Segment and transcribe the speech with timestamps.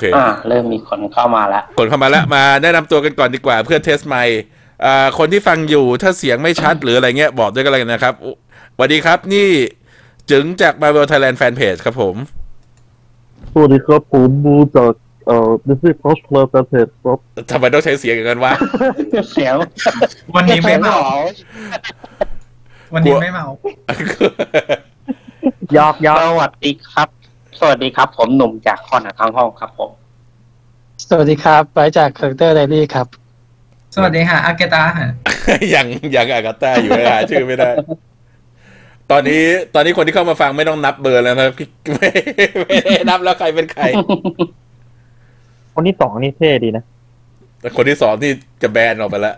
[0.00, 4.42] เคอ่าเริ่มมีคนเข้ามาแล้วคนเข้ามาแล้วมาแนะนำตัวกันก่อนดีกว่าเพื่อ test ไมค์
[4.84, 8.14] อ่าคนที่ฟังอยู่ถ้าเสียงไม่ชัดหรืออะไรเงี้ยบอกด้วยกันเลยนะครับ
[8.74, 9.48] สวัสดีครับนี่
[10.30, 12.16] จึงจาก Marvel Thailand Fanpage ครับผม
[13.52, 14.92] สวัสดีครับผมบูจาก
[15.26, 17.18] เอ่อ Disney Cosplay Fanpage ครับ
[17.50, 18.52] ทำไมต้องใช้เสียงอย่างนั้นวะ
[19.32, 19.54] เสียง
[20.34, 21.14] วันนี้ไม่เมาหรอ
[22.94, 23.46] วันนี้ไม่เมา
[25.76, 27.08] ยอกยสอกวัสดีครับ
[27.62, 29.90] สวัสดีครับ ผมหนุ่มจากคอนข้างห้องครับผม
[31.08, 33.06] สวัสดีครับไปจากคาแรคเตอร์ไดรี่ครับ
[33.94, 35.10] สวัสดีค่ะอาเกตาฮะ
[35.74, 37.70] ยังยังอากาต้าอยู่หาชื่อไม่ได้
[39.10, 39.42] ตอนนี้
[39.74, 41.48] ตอนนี้คนที่เข้ามาฟังไม่ต้องนับเบอร์แล้วนะ
[41.94, 42.08] ไม่
[42.62, 43.82] ไม่ได้นับแล้วใครเป็นใคร
[45.74, 46.84] คนที่สองนี่เท่ดีนะ
[47.60, 48.30] แต่คนที่สองที่
[48.62, 49.36] จะแบนออกไปแล้ว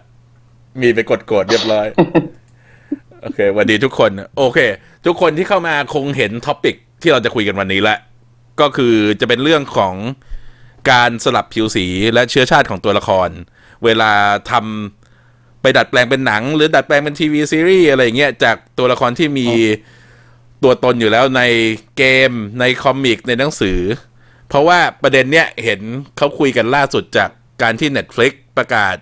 [0.80, 1.86] มีไปกดกดๆเรียบร้อย
[3.22, 4.58] โอเคสวัสดีทุกคน โอเค
[5.06, 7.98] ทุกคนที่เข้ามาคงเห็น topic ที่เราจะคุยกันวันนี้แหละ
[8.60, 9.94] ก็คือจะเป็นเรื่องของ
[10.90, 13.28] การสลับผิวสีและเชื้อชาติของตัวละคร
[13.84, 14.12] เวลา
[14.50, 19.48] ทำไปดัดแปลงเป็นหนัง หรือดัดแปลงเป็นทีวีซีรีส์อะไรอย่างเงี้ยจากตัวละครที่มี
[20.62, 21.42] ตัวตนอยู่แล้วใน
[21.96, 22.30] เกม
[22.60, 23.78] ใน comic ในหนังสือ
[24.48, 25.80] เพราะว่าประเด็นเนี้ยเห็น
[26.16, 27.30] เขาคุยกันล่าสุดจาก
[27.62, 28.96] การที่ Netflix ประกาศ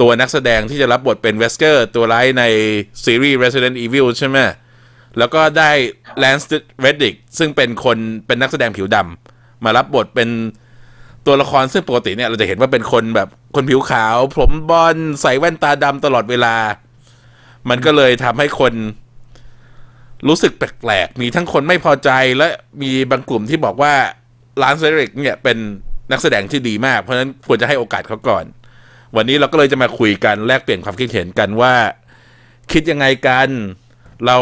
[0.00, 2.44] ตัวนักแสดงที่จะรับบทเป็นเวสเกอร์ ตัวร้ายใน
[3.04, 4.38] ซีรีส์ Resident Evil ใช่ไหม
[5.18, 5.70] แล้วก็ได้
[6.22, 6.46] Lance
[6.84, 10.28] Reddick ซึ่งเป็นคนเป็นนักแสดงผิวดำมารับบทเป็น
[11.26, 16.54] ตัวละครซึ่งปกติเนี่ยเราจะเห็นว่าเป็นคนแบบคนผิวขาว ผมบอลใส่แว่นตาดำตลอดเวลา
[17.70, 18.74] มันก็เลยทำให้คน
[20.28, 22.46] รู้สึกแปลกๆ มีทั้งคนไม่พอใจและ
[22.82, 23.94] มีบางกลุ่มที่บอกว่า
[24.62, 25.58] Lance Reddick เนี่ยเป็น
[26.12, 28.44] นักแสดงที่ดีมาก เพราะฉะนั้นควรจะให้โอกาสเขาก่อน
[29.16, 31.74] วันนี้เราก็เลยจะมาคุยกันแลกเปลี่ยนความคิดเห็นกันว่า
[32.72, 33.48] คิดยังไงกัน
[34.26, 34.38] เรา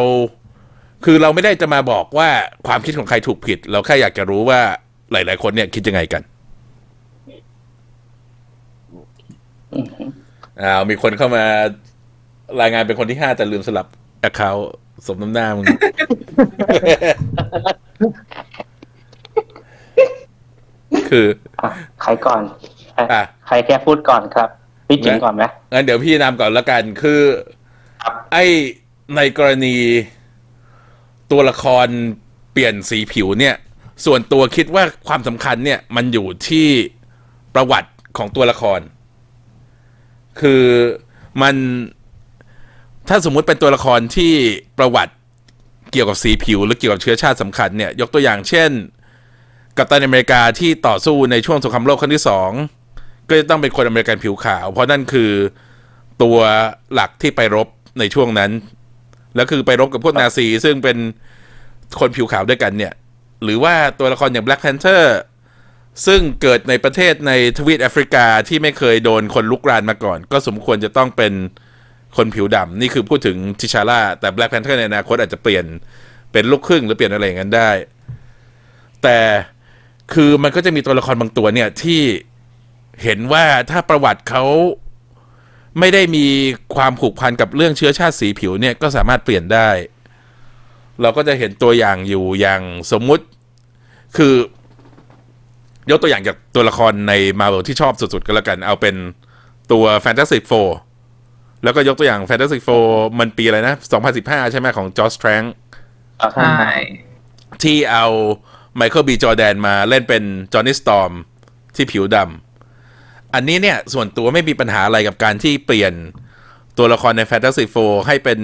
[1.05, 2.29] คือเราไม่ได้จะมาบอกว่า
[2.67, 4.61] ความคิดของใครถูกผิด เราแค่อยากจะรู้ว่า
[5.13, 6.23] หลาย ๆ คนเนี่ยคิดยังไงกัน
[10.63, 11.45] อ้าวมีคนเข้ามา
[12.61, 13.87] รายงานเป็นคนที่ห้าแต่ลืมสลับ
[14.21, 14.71] แอคเคาท์
[15.07, 15.65] สมน้ำหน้ามึง
[21.11, 21.27] คือ
[21.61, 21.71] อะ
[22.03, 22.43] ใครก่อน
[22.99, 24.49] อะ ใครแค่พูดก่อนครับ
[24.89, 27.23] พี่จิงก่อนไหม งั้นเดี๋ยวพี่นำก่อนละกันคือ
[28.03, 28.45] ครับไอ้
[29.17, 29.77] ในกรณี
[31.33, 31.87] ตัวละคร
[32.53, 33.55] เปลี่ยนสีผิวเนี่ย
[34.05, 36.69] ส่วนตัวคิดว่าความสำคัญเนี่ยมันอยู่ที่
[37.55, 38.81] ประวัติของตัวละคร
[40.41, 40.65] คือ
[41.43, 41.55] มัน
[43.09, 44.33] ถ้าสมมุติเป็นตัวละครที่
[44.79, 45.15] ประวัติ
[45.93, 48.71] เกี่ยวกับสีผิว หรือเกี่ยวกับเชื้อชาติสำคัญเนี่ยยกตัวอย่างเช่น
[49.77, 52.51] กัปตันอเมริกาที่ต่อสู้ในช่วงสงครามโลกครั้งที่สอง
[53.29, 55.31] ก็จะต้องเป็นคนอเมริกันผิวขาว เพราะนั่นคือ
[56.23, 56.39] ตัว
[56.95, 57.69] หลักที่ไปรบ
[57.99, 58.51] ในช่วงนั้น
[59.35, 60.99] แล้วคือไปรบกับพวกนาซี ซึ่งเป็น
[62.01, 62.93] คนผิวขาวด้วยกันเนี่ย
[63.45, 65.05] หรือว่าตัวละครอย่าง Black Panther
[66.07, 71.33] ซึ่งเกิดในประเทศในทวีปแอฟริกาที่ไม่เคยโดนคนลุกรานมาก่อน ก็สมควรจะต้องเป็น
[72.17, 75.65] คนผิวดำ นี่คือพูดถึงทิชาร่า แต่ Black Panther ในอนาคตอาจจะเปลี่ยน
[76.33, 77.71] เป็นลูกครึ่งหรือเปลี่ยนอะไรอย่างนั้นได้
[79.03, 79.19] แต่
[80.13, 82.01] คือมันก็จะมีตัวละครบางตัวเนี่ยที่
[83.03, 84.45] เห็นว่าถ้าประวัติเขา
[85.79, 86.27] ไม่ได้มี
[86.75, 89.69] ความผูกพันกับเรื่องเชื้อชาติสีผิวเนี่ยก็สามารถเปลี่ยนได้
[91.01, 92.63] เราก็จะเห็นตัวอย่างอยู่อย่าง
[92.93, 93.25] สมมุติ
[94.17, 94.35] คือ
[95.91, 98.97] ยกตัวอย่างจากตัวละครใน Marvel ที่ชอบสุดๆก็แล้วกัน เอาเป็น
[99.73, 100.71] ตัว Fantastic Four
[101.65, 102.87] แล้วก็ยกตัวอย่าง Fantastic Four
[103.19, 103.75] มันปีอะไรนะ
[104.15, 105.47] 2015 ใช่ไหมของ Josh Trank
[106.21, 106.55] อะใช่
[107.63, 108.07] ที่เอา
[108.77, 110.23] ไมเคิลบีจอแดนมาเล่นเป็น
[110.53, 111.11] จอห์นนี่สตอม
[111.77, 112.48] ที่ผิวดำ
[113.35, 115.93] อันนี้เนี่ย ส่วนตัวไม่มีปัญหาอะไรกับการที่เปลี่ยน
[116.79, 118.39] ตัวละครใน Fantastic Four ให้เป็น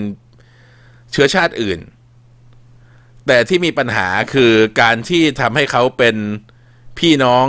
[1.12, 1.78] เชื้อชาติอื่น
[3.26, 6.16] แต่ที่มีปัญหาคือการที่ทำให้เขาเป็น
[6.98, 7.46] พี่น้อง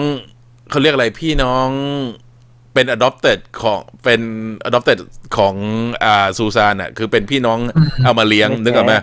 [0.70, 1.68] เขาเรียกอะไรพี่น้อง
[2.74, 4.22] เป็น adopted ของเป็น
[4.68, 4.98] adopted
[5.38, 5.56] ของ
[6.04, 7.60] อ่าซูซานอะ คือเป็นพี่น้อง
[8.04, 8.94] เอามาเลี้ยงนึกออกไหม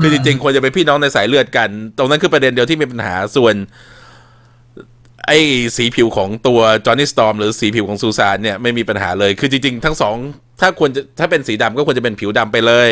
[0.00, 1.68] คือจริงๆควรจะเป็นพี่น้องในสายเลือดกัน
[1.98, 3.54] ตรงนั้นคือประเด็นเดียวที่มีปัญหาส่วน
[5.28, 5.38] ไอ้
[5.76, 10.14] สีผิวของตัวจอห์นนี่สตอมหรือสีผิวของซูซานเนี่ยไม่มีปัญหาเลย คือจริงๆ ทั้งสอง
[10.60, 12.90] ถ้าควรจะถ้าเป็นสีดำก็ควรจะเป็นผิวดำไปเลย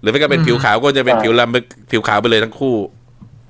[0.00, 2.76] หรือไม่ก็เป็นผิวขาวก็จะเป็นผิวดำผิวขาวไปเลยทั้งคู่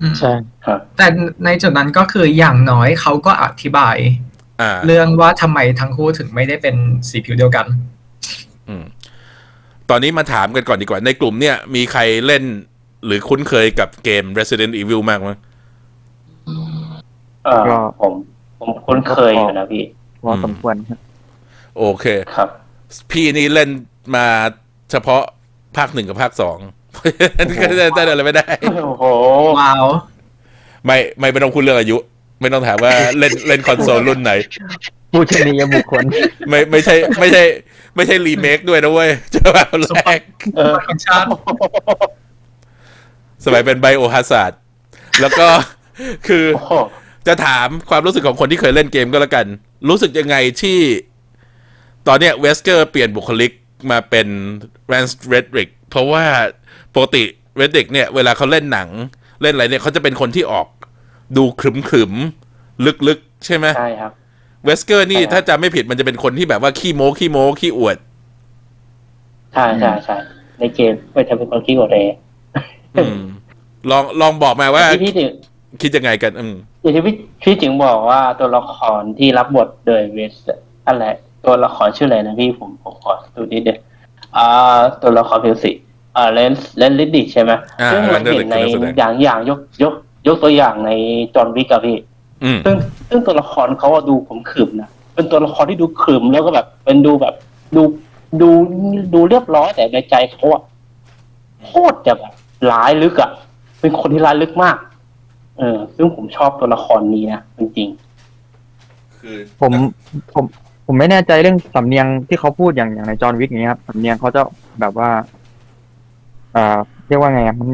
[0.00, 0.32] อืมใช่
[0.66, 1.06] ครับแต่
[1.44, 3.96] ในจุดนั้นก็คืออย่างน้อยเขาก็อธิบาย
[4.60, 6.76] อ่าเรื่องว่าทำไมทั้งคู่ถึงไม่ได้เป็น
[7.08, 7.66] สีผิวเดียวกัน
[8.68, 8.84] อืม
[9.90, 12.42] ตอนนี้มาถามกันก่อนดีกว่า ในกลุ่มเนี่ยมีใครเล่น
[13.06, 15.38] หรือคุ้นเคยกับเกม Resident Evil มากมั้ย
[17.48, 18.12] เออผม
[18.58, 19.84] ผมคุ้นเคยอยู่นะพี่
[20.24, 20.98] พอสมควรครับ
[21.78, 22.06] โอเค
[22.36, 22.48] ครับ
[23.10, 23.68] พี่นี่เล่น
[24.16, 24.26] มา
[24.90, 25.22] เฉพาะ
[25.76, 26.58] ภาคหนึ่งกับภาคสอง
[27.62, 29.04] ก็จะได้อะไรไม่ได้ โอ้โห
[29.58, 29.84] ว้าว
[30.86, 31.96] ไม่ไม่ไม่ต้องพูดเรื่องอายุ
[32.40, 34.32] ไม่ต้องถามว่าเล่นเล่นคอนโซลรุ่นไหน
[35.12, 36.04] ปูชนียบุคคล
[36.48, 37.42] ไม่ไม่ใช่ ไม่ใช่
[37.96, 40.20] ไม่ใช่รีเมคด้วยนะเว้ยฉบับแรก
[40.56, 41.26] เออของชาติ
[43.44, 44.52] สมัยเป็น Biohazard
[45.20, 45.48] แล้วก็
[46.26, 46.72] คือ โอ้โห
[47.28, 49.46] จะถามความรู้สึกของคนที่เคยเล่นเกมก็แล้วกัน
[49.88, 50.78] รู้สึกยังไงที่
[52.06, 53.52] ตอนเนี้ย Wesker เปลี่ยนบุคลิก
[53.90, 54.26] มาเป็น
[54.88, 56.24] Lance Reddick เพราะว่า
[56.94, 57.24] ปกติ
[57.56, 58.88] Reddick เนี่ย เวลาเขาเล่นหนัง
[59.42, 60.66] เล่นอะไรเนี่ยเขาจะเป็นคนที่ออก
[61.36, 62.12] ดูขรึมขรึม
[62.84, 64.12] ลึกลึกๆใช่ไหมใช่ครับ
[64.64, 67.96] Wesker นี่ใช่ครับถ้าจำไม่ผิดมันจะเป็นคนที่แบบว่าขี้โม้ขี้โม้ขี้อวด
[69.54, 70.16] ใช่ใช่ใช่
[70.58, 72.04] ในเกมไม่ทำเป็นคนขี้โกรธเลย
[72.96, 73.20] อืม
[73.90, 75.32] ลองลองบอกมาว่าที่พี่ถึง
[75.82, 80.34] คิดยังไงกัน อืมอย่างที่พี่พี่จึงบอกว่าตัวละครที่รับบทโดยเวส
[80.86, 81.04] อะไร
[81.46, 83.78] ตัวละครชื่ออะไรนะพี่ผมผมขอดูนิดเดียว
[84.36, 85.72] อ่า ตัวละครพิวสิ
[86.16, 89.94] อ่าเลนเลนลิดดิใช่ไหมอ่าซึ่งมัน Lance เห็นใน Reddick เป็นนักแสดงอย่างอย่างยกยก
[90.26, 90.90] ยกตัวอย่างใน
[91.34, 91.96] จอห์นวิกอะพี่
[92.44, 92.76] อืมซึ่ง
[93.08, 97.34] ซึ่งตัวละครเขาอะดูขมขื่นนะเป็นตัวละครที่ดูขรึมแล้วก็แบบ เป็นดูแบบ
[97.76, 97.82] ดู
[98.40, 98.48] ดู
[99.14, 100.62] ดูเรียบร้อยแต่ในใจเขาอะ
[101.64, 102.32] โคตรจะแบบ
[102.70, 103.30] ร้ายลึกอะ
[103.80, 104.76] เป็นคนที่ร้ายลึกมาก
[105.58, 107.88] เออ ซึ่งผมชอบตัวละครนี้นะจริง
[109.20, 109.72] คือผม
[110.34, 110.44] ผม
[110.86, 114.40] ผมไม่แน่ใจเรื่องสำเนียงที่เขาพูดอย่างอย่างใน John Wick อย่างเงี้ยครับสำเนียงเขาจะ
[114.80, 115.10] แบบว่า
[116.56, 116.78] อ่า
[117.08, 117.68] เรียกว่าไงอะมัน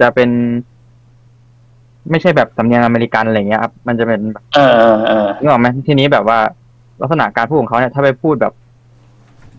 [0.00, 0.30] จะเป็น
[2.10, 6.38] ไม่ใช่แบบสำเนียงอเมริกันอะไรเงี้ยครับมันจะเป็นแบบๆเออเออเออนึกออกไหมทีนี้แบบว่า
[7.00, 8.54] ลักษณะการพูดของเขาเนี่ยถ้าไปพูดแบบ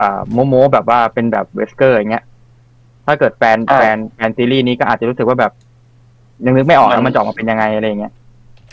[0.02, 2.24] อ่าโมโมแบบว่าเป็นแบบ Wesker อย่างเงี้ย
[3.06, 5.52] ถ้าเกิดแฟนอ่าแฟนแฟนซีรีส์นี้ก็อาจจะรู้สึกว่าแบบ
[6.44, 8.14] ยังนึกไม่ออกนะมันจะออกมาเป็นยังไงอะไรอย่างเงี้ย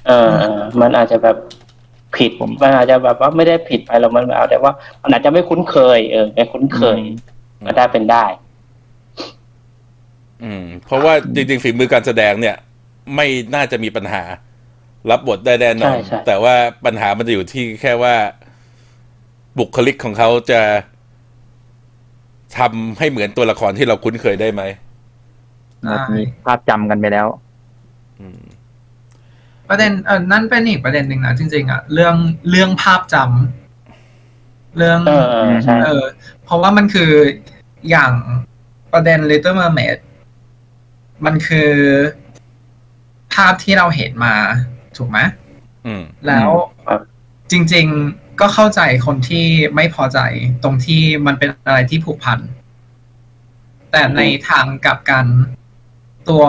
[0.06, 1.36] เออเออ มันอาจจะแบบ
[2.16, 6.98] ผิดผม มันอาจจะแบบว่าไม่ได้ผิดไปหรอกมันอาจจะว่ามันอาจจะไม่คุ้นเคย เออไม่คุ้นเคย
[7.66, 8.24] ก็ได้เป็นได้
[10.42, 12.56] อืม เพราะว่าจริงๆฝีมือการแสดงเนี่ย
[13.14, 14.22] ไม่น่าจะมีปัญหา
[15.10, 16.54] รับบทได้แน่นอน ใช่ใช่ แต่ว่า
[16.84, 18.14] ปัญหามันจะอยู่ที่แค่ว่า
[19.58, 20.60] บุคลิกของเขาจะ
[22.58, 24.62] ทำให้เหมือนตัวละครที่เราคุ้นเคยได้ไหม
[25.88, 27.51] แบบมีภาพจำกันไปแล้วอืม
[29.68, 32.16] ประเด็นเออนั่นเป็นอีกประเด็นหนึ่งนะจริง ๆอะเรื่อง
[32.50, 36.04] เรื่องภาพจำเรื่องเออเออใช่เออ
[36.44, 37.10] เพราะว่ามันคือ
[37.90, 38.12] อย่าง
[38.92, 39.98] ประเด็น Little Mermaid
[41.24, 41.70] มันคือ
[43.34, 44.34] ภาพที่เราเห็นมา
[44.96, 45.18] ถูกไหม
[45.86, 46.50] อืมแล้ว
[46.86, 47.00] ครับ
[47.50, 50.18] จริง ๆก็เข้าใจคนที่ไม่พอใจ
[50.62, 52.38] ตรงที่มันเป็นอะไรที่ผูกพัน
[53.90, 55.26] แต่ในทางกลับกัน
[56.28, 56.44] ตัว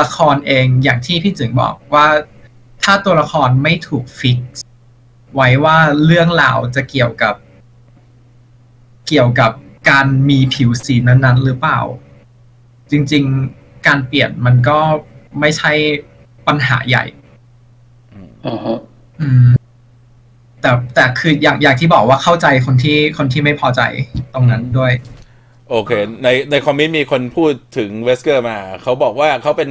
[0.00, 2.06] ละครเองอย่างที่พี่จึงบอกว่า
[2.84, 4.64] ถ้าตัวละครไม่ถูกฟิกซ์
[5.34, 7.34] ไว้ว่าเรื่องราวจะเกี่ยวกับ
[9.08, 9.52] เกี่ยวกับ
[9.90, 11.80] การมีผิวสีนั้นๆ หรือเปล่า
[12.90, 13.24] จริง
[13.54, 14.78] ๆ การเปลี่ยนมันก็
[15.40, 15.72] ไม่ใช่
[16.46, 17.04] ปัญหาใหญ่
[18.46, 18.72] อือฮึ
[19.20, 19.48] อืม
[20.60, 23.80] แต่แต่คืออย่างอย่างที่บอกว่าเข้าใจคนที่คนที่ไม่พอใจ
[24.34, 24.92] ตรงนั้นด้วย
[25.70, 25.90] โอเค
[26.24, 29.70] ในในคอมเมนต์มีคนพูดถึง Wesker มา เขาบอกว่าเขาเป็น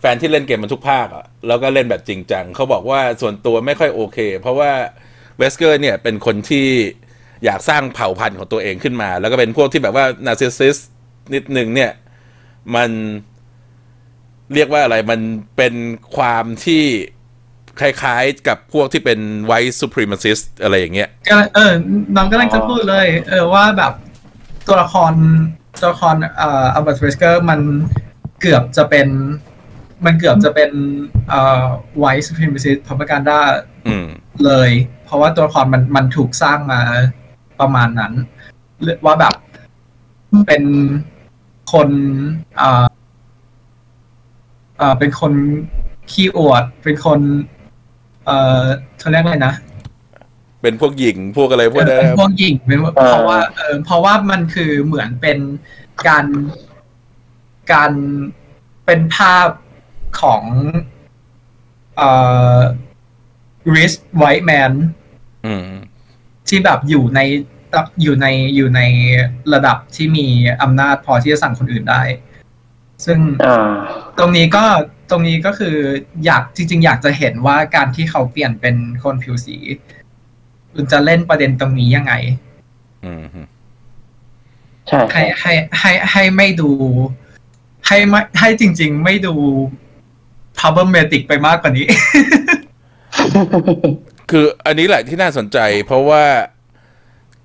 [0.00, 4.70] แฟนที่เล่นเกมมันทุกภาคอะแล้วก็เล่นแบบจริงจังเขาบอกว่าส่วนตัวไม่ค่อยโอเค เพราะว่า
[5.38, 6.66] Wesker เนี่ยเป็นคนที่
[7.44, 10.76] อยากสร้างเผ่าพันธุ์ของตัวเองขึ้นมา แล้วก็เป็นพวกที่แบบว่า narcissist
[11.34, 11.92] นิดนึงเนี่ย
[12.74, 12.90] มัน
[14.54, 15.20] เรียกว่าอะไรมัน
[15.56, 15.74] เป็น
[16.16, 16.84] ความที่
[17.80, 21.72] คล้ายๆกับพวกที่เป็นwhite supremacist อะไรอย่างเงี้ยก็เออ
[22.16, 23.92] น้องกำลังจะพูดเลย เออว่าแบบ
[24.66, 25.12] ตัวละคร
[25.80, 27.60] ตัวละครเอ่อ Albert Wesker มัน
[28.40, 29.08] เกือบจะเป็น
[30.04, 30.70] มันเกือบจะเป็น
[31.28, 31.64] เอ่อ
[31.98, 33.38] white supremacist พอ p การ d า
[33.86, 34.06] อืม
[34.44, 34.70] เลย
[35.04, 36.80] เพราะว่าตัวละครมันมันถูกสร้างมา
[37.60, 38.12] ประมาณนั้น
[38.82, 39.34] หรือว่าแบบ
[40.46, 40.62] เป็น
[41.72, 41.88] คน
[42.56, 42.86] เอ่อ
[44.78, 45.32] เอ่อเป็นคน
[46.12, 47.20] ขี้อวด เป็นคน
[48.24, 48.62] เอ่อ
[48.98, 49.54] เขาเรียกอะไรนะ
[50.62, 55.38] เป็นพวกหญิงพวกอะไรพวกเออนั้นเป็นพวกหญิงเป็นพวกเออเพราะว่าเออเพราะว่ามันคือเหมือนเป็น
[56.08, 56.26] การ
[57.72, 57.92] การ
[58.86, 59.48] เป็นภาพ
[60.20, 60.42] ของ
[61.96, 62.10] เอ่
[62.56, 62.58] อ
[63.74, 64.72] rich white man
[65.46, 65.68] อืม
[66.48, 67.20] ที่แบบอยู่ใน
[68.02, 68.26] อยู่ใน
[68.56, 68.80] อยู่ใน
[69.52, 70.26] ระดับที่มี
[70.62, 72.02] อำนาจพอที่จะสั่งคนอื่นได้
[73.04, 73.72] ซึ่งอ่า
[74.18, 74.64] ตรงนี้ก็
[75.10, 75.76] ตรงนี้ก็คือ
[76.24, 79.56] อยากจริง ๆ อยากจะเห็นว่าการที่เขาเปลี่ยนเป็นคนผิวสี
[80.76, 82.12] มันจะเล่นประเด็นตรงนี้ยังไง
[83.04, 83.24] อืม
[84.88, 86.70] ใช่ให้ให้ให้ให้ไม่ดู
[87.86, 89.34] ให้ไม่ให้จริง ๆ ไม่ดู
[90.58, 91.86] problematic ไปมากกว่านี้
[94.30, 96.24] คืออันนี้แหละที่น่าสนใจ เพราะว่า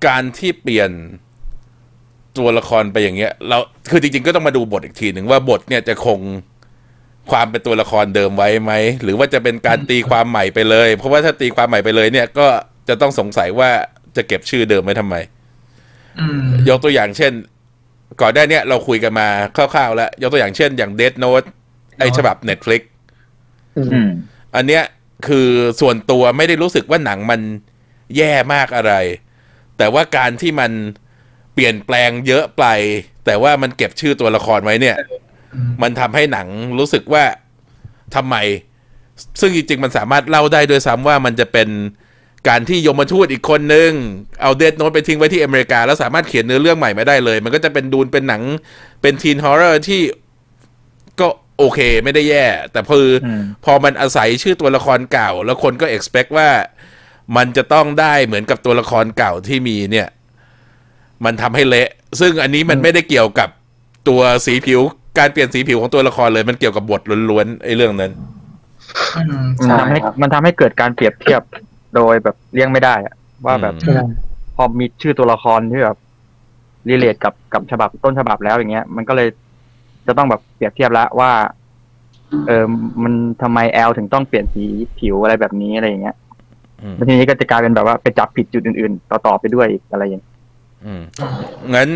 [0.06, 0.90] การที่เปลี่ยน
[2.38, 3.58] ตัวละครไปอย่างเงี้ย เรา
[3.90, 6.20] คือจริง ๆ ก็ต้องมาดูบทอีกทีหนึ่งว่าบทเนี่ยจะคง
[7.30, 12.46] ความเป็นตัวละครเดิมไว้ไหม หรือว่าจะเป็นการตีความใหม่ไปเลย เพราะว่าถ้าตีความใหม่ไปเลยเนี่ยก็
[12.88, 13.70] จะต้องสงสัยว่า
[14.16, 15.16] จะเก็บชื่อเดิมไว้ทำไม
[16.20, 17.32] อืมยกตัวอย่างเช่น
[18.20, 21.48] ก่อนได้เนี่ยเราคุยกันมาคร่าวๆแล้ว ยกตัวอย่างเช่น อย่าง Dead Note
[21.98, 22.82] ไอฉบับ Netflix
[23.76, 24.10] อืม
[24.56, 24.82] อันเนี้ย
[25.26, 25.48] คือ
[25.80, 27.40] ส่วนตัวไม่ได้รู้สึกว่าหนังมัน
[28.16, 28.94] แย่มากอะไร
[29.78, 30.70] แต่ว่าการที่มัน
[31.54, 32.64] เปลี่ยนแปลงเยอะไป
[33.26, 34.96] แต่ว่ามันเก็บชื่อตัวละครไว้เนี่ย
[35.54, 37.24] อืมมันทำให้หนังรู้สึกว่า
[38.14, 38.36] ทำไม
[39.40, 41.68] ซึ่งจริงๆมันสามารถเล่าได้ด้วยซ้ำว่ามันจะเป็น
[42.48, 43.90] การที่ยมทูตอีกคนนึง
[44.42, 48.42] เอาเดดโนตไปทิ้งไว้ที่อเมริกา แล้วสามารถเขียนเนื้อเรื่องใหม่มาได้เลย มันก็จะเป็นดูนเป็นหนัง
[49.02, 50.00] เป็นทีนฮอร์เรอร์ที่
[51.20, 51.28] ก็
[51.58, 53.06] โอเคไม่ได้แย่ แต่พออ
[53.40, 56.48] มพอมันอาศัยชื่อตัวละครเก่า แล้วคนก็ expect ว่า
[57.36, 60.08] มันจะต้องได้เหมือนกับตัวละครเก่าที่มีเนี่ย
[61.24, 61.88] มันทำให้เละ
[62.20, 63.48] ซึ่งอันนี้มันไม่ได้เกี่ยวกับ
[64.08, 64.80] ตัวสีผิว
[65.18, 68.12] การเปลี่ยนสีผิวของตัวละครเลย มันเกี่ยวกับบทล้วนๆไอ้เรื่องนั้น
[69.16, 71.42] อืมมันใช่ทำให้ครับมันทำให้เกิดการเปรียบเทียบ
[71.94, 73.14] โดยแบบเลี่ยงไม่ได้อะ
[73.46, 74.06] ว่าแบบอืม
[74.56, 75.98] พอมีชื่อตัวละครที่แบบ
[76.88, 79.28] รีเลทกับกับฉบับต้นฉบับแล้วอย่างเงี้ย มันก็เลย
[80.06, 81.30] จะต้องแบบเปรียบเทียบแล้วว่า
[82.46, 82.64] เออ
[83.02, 84.64] มันทำไมแอลถึงต้องเปลี่ยนสี
[84.98, 86.16] ผิวอะไรแบบนี้อะไรอย่างเงี้ย
[86.82, 90.26] อืมแล้วทีนี้ก็จะกลายเป็นแบบว่าไปจับผิดจุดอื่นๆ ต่อๆไปด้วยอีกอะไรอย่างเงี้ย
[90.84, 91.02] อืม
[91.74, 91.88] งั้น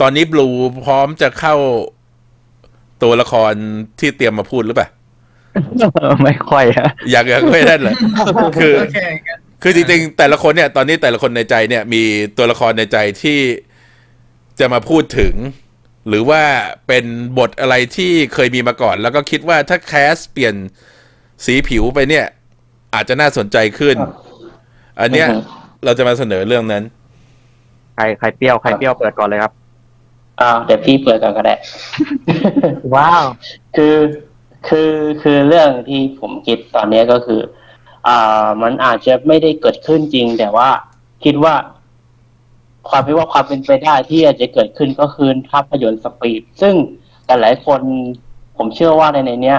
[0.00, 0.48] ตอนนี้บลู
[0.84, 1.54] พร้อมจะเข้า
[3.02, 3.52] ตัวละคร
[3.98, 4.88] ที่เตรียมมาพูดหรือเปล่า
[6.24, 7.94] ไม่ค่อยฮะอยากอยากไม่ได้เลย
[8.56, 12.02] คือโอเคงั้นคือจริงๆแต่ละคนเนี่ย ตอนนี้แต่ละคนในใจเนี่ย มี
[12.36, 13.40] ตัวละครในใจที่
[14.60, 15.34] จะมาพูดถึง
[16.08, 16.42] หรือว่า
[16.88, 17.04] เป็น
[17.38, 20.54] บทอะไรที่เคยมีมาก่อน แล้วก็คิดว่าถ้าแคสเปลี่ยน
[21.44, 22.26] สีผิวไปเนี่ย
[22.94, 23.96] อาจจะน่าสนใจขึ้น
[25.00, 26.82] อันเนี้ยอือฮึเราจะมาเสนอเรื่องนั้น
[27.94, 29.52] ใครใครเปรี้ยวใครเปรี้ยวเปิดก่อนเลยครับ
[30.40, 31.54] อ่าเดี๋ยวพี่เปิดก่อนก็ได้
[32.94, 33.24] ว้าว
[33.76, 33.94] คือ
[34.66, 37.40] คือคือเรื่องที่ผมคิดตอนนี้ก็คือ
[38.08, 40.68] อ่า มันอาจจะไม่ได้เกิดขึ้นจริง แต่ว่า
[41.24, 41.54] คิดว่า
[42.88, 46.74] ความไม่ว่าความเป็นไปได้ที่อาจจะเกิดขึ้นก็คือภาพยนตร์ Speed ซึ่ง
[47.26, 47.80] แต่หลายคน
[48.56, 49.58] ผมเชื่อว่าในในเนี้ย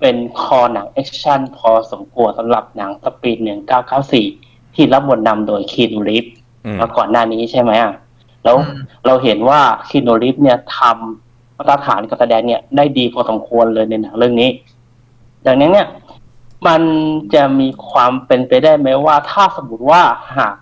[0.00, 4.26] เป็นคอหนังแอคชั่นพอสมควรสำหรับหนัง Speed หนึ่งเก้าเก้าสี่
[4.74, 6.26] ที่รับบทนำโดย Keanu Reeves
[6.64, 7.94] อืมมาก่อนหน้านี้ใช่ไหมอะ
[8.44, 11.27] แล้วอืมเราเห็นว่า Keanu Reeves เนี่ยทำ
[11.58, 14.50] มาตรฐานการแสดงเนี่ยได้ดีพอสมควรเลยในหนังเรื่องนี้
[15.46, 15.88] ดังนั้นเนี่ย
[16.66, 16.82] มัน
[17.34, 20.02] จะมีความเป็นไปได้ไหมว่าถ้าสมมติว่า
[20.36, 20.54] หาก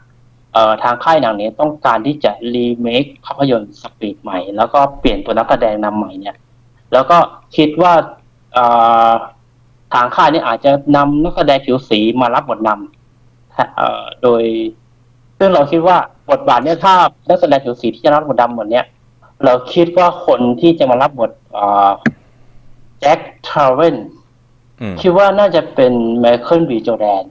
[0.52, 6.36] เอ่อทางค่ายหนังนี้ต้องการที่จะรีเมคภาพยนตร์ Speed ใหม่ แล้วก็เปลี่ยนตัวนักแสดงนำใหม่เนี่ย
[6.92, 7.18] แล้วก็
[7.56, 7.92] คิดว่า
[8.54, 8.64] เอ่
[9.08, 9.10] อ
[9.94, 14.42] ทางค่ายนี่อาจจะนำนักแสดงผิวสีมารับบทนำเอ่อโดย
[15.38, 15.96] ซึ่งเราคิดว่า
[16.30, 16.94] บทบาทเนี่ยถ้า
[17.28, 18.84] นักแสดงผิวสีที่จะรับบทดำหมดเนี่ย
[19.44, 21.30] เราคิดว่าคนที่จะมารับบท
[23.00, 23.96] แจ็คทราเวน
[24.80, 27.24] อืมคิดว่าน่าจะเป็นไมเคิลบีโจแดน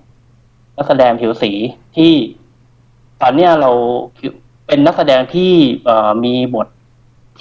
[0.76, 1.52] นักแสดงผิวสี
[1.96, 2.14] ที่
[3.22, 3.72] ตอนเนี้ยเรา
[4.18, 4.32] ผิว
[4.68, 5.52] เป็นนักแสดงที่
[5.86, 6.68] เอ่อมีบท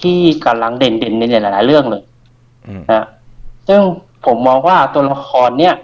[0.02, 2.02] ที่กำลังเด่นๆในหลาย ๆ เรื่องเลย
[2.66, 3.04] อืมนะ
[3.68, 3.80] ซึ่ง
[4.26, 5.74] ผมมองว่าตัวละครเนี่ย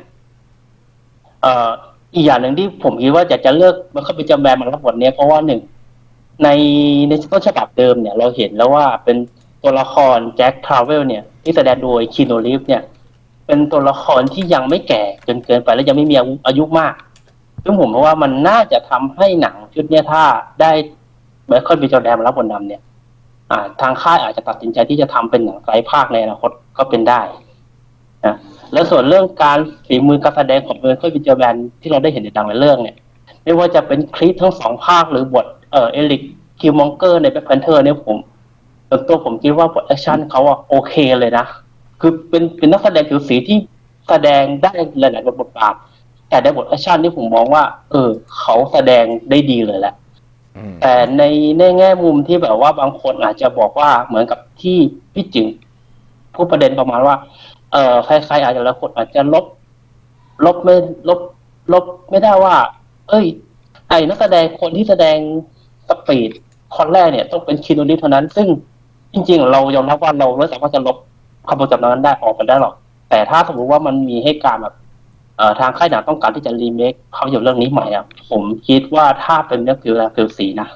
[1.43, 1.71] เอ่อ
[2.15, 4.21] อีกอย่างหนึ่งที่ผมคิดว่าอยากจะเลือก Michael B.
[4.31, 5.61] Jordan มารับบทเนี้ยเพราะว่าหนึ่ง
[6.43, 6.49] ใน
[7.09, 9.17] ในต้นฉบับเดิมเนี่ย เราเห็นแล้วว่าเป็น
[9.63, 12.83] ตัวละคร Jack Traven เนี่ยที่แสดงโดย Keanu Reeves เนี่ย
[13.47, 16.17] เป็นตัวละครที่ยังไม่แก่จนเกินไปและยังไม่มี
[16.47, 16.95] อายุมาก
[17.65, 20.23] ซึ่งผมว่ามันน่าจะทำให้หนังชุดเนี้ยถ้า
[20.61, 20.73] ได้
[21.47, 21.85] Michael B.
[21.87, 22.83] Jordan มารับบทนำเนี่ย
[23.51, 27.21] อ่า ทางค่ายอาจจะตัดสินใจที่จะทำเป็นหนังไตรภาคในอนาคตก็เป็นได้
[28.27, 28.37] นะ
[28.73, 31.17] แล้วส่วนเรื่องการฝีมือการแสดงของ Michael B.
[31.19, 32.97] Jordan ที่เราได้เห็นในหนังในเรื่องเนี่ย
[33.45, 36.23] ไม่ว่าจะเป็น Creed ทั้งสองภาคหรือบท เอ่อ Erik
[36.61, 38.17] Killmonger ใน Black Panther เนี่ยผม
[38.89, 41.47] ส่วนตัวผมคิดว่าบท action เขาอะโอเคเลยนะ
[42.01, 43.59] คือเป็นเป็นนักแสดงผิวสีที่
[44.09, 45.75] แสดงได้หลายๆบทบาท
[46.29, 49.95] แต่ในบท action ที่ผมมองว่า เออ เขาแสดงได้ดีเลยแหละ
[50.57, 51.23] อืมแต่ใน
[51.59, 54.79] ในแง่มุมที่แบบว่าบางคนอาจจะบอกว่าเหมือนกับที่
[55.15, 55.47] พี่จิง
[56.35, 57.17] พูดประเด็นประมาณว่า
[57.73, 59.45] เออใครๆอาจจะละคนอาจจะลบ
[60.47, 60.75] ลบไม่
[61.09, 61.21] ลบ
[61.73, 62.55] ลบไม่ได้ว่า
[63.09, 63.27] เอ้ย
[63.89, 65.19] ไอ้นักแสดงคนที่แสดง
[65.91, 66.31] สปีด
[66.77, 68.47] คนแรกเนี่ยต้องเป็นคิโนริเท่านั้น ซึ่ง
[69.13, 70.97] จริง ๆ เรายอมรับว่าเราไม่สามารถจะลบ
[71.49, 72.75] คำพูดจำนั้นได้ออกไปได้หรอก
[73.11, 74.75] แต่ถ้าสมมติว่ามันมีให้การแบบ
[75.37, 80.69] เอ่อทางค่ายหนังต้องการที่จะรีเมคภาพยนตร์เรื่องนี้ใหม่อะผมคิดว่าถ้าเป็นเรื่องผิวแดงผิวสีนะ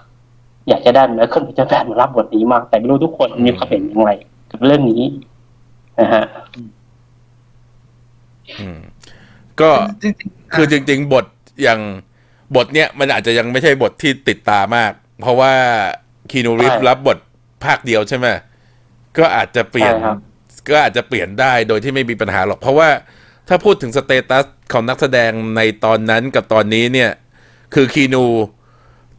[0.69, 4.11] อยากจะได้ไมเคิลพิจารแฟนมารับบทนี้มาก แต่ไม่รู้ทุกคนมีความเห็นอย่างไร
[4.51, 5.03] กับเรื่องนี้
[6.01, 6.25] นะฮะ
[8.61, 8.79] อืม
[9.61, 9.71] ก็
[10.03, 11.25] จริงๆคือจริง ๆ บท
[11.63, 11.81] อย่าง
[12.57, 15.53] บทเนี้ยมันอาจจะยังไม่ใช่บทที่ติดตามาก เพราะว่า
[16.31, 17.19] คีนูริฟใช่รับบท
[17.65, 18.27] ภาคเดียวใช่ไหม
[19.19, 20.19] ก็อาจจะเปลี่ยนใช่ครับ
[20.71, 22.89] ก็อาจจะเปลี่ยนได้โดยที่ไม่มีปัญหาหรอก เพราะว่า
[23.49, 27.11] ถ้าพูดถึงสเตตัสของนักแสดงในตอนนั้นกับตอนนี้เนี่ย
[27.75, 28.25] คือคีนู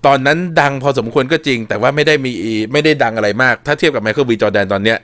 [0.05, 2.31] ตอนนั้นดังพอสมควรก็จริง แต่ว่าไม่ได้มี
[2.73, 4.31] ไม่ได้ดังอะไรมาก ถ้าเทียบกับ Michael B.
[4.33, 4.97] Jordan ตอนเนี้ย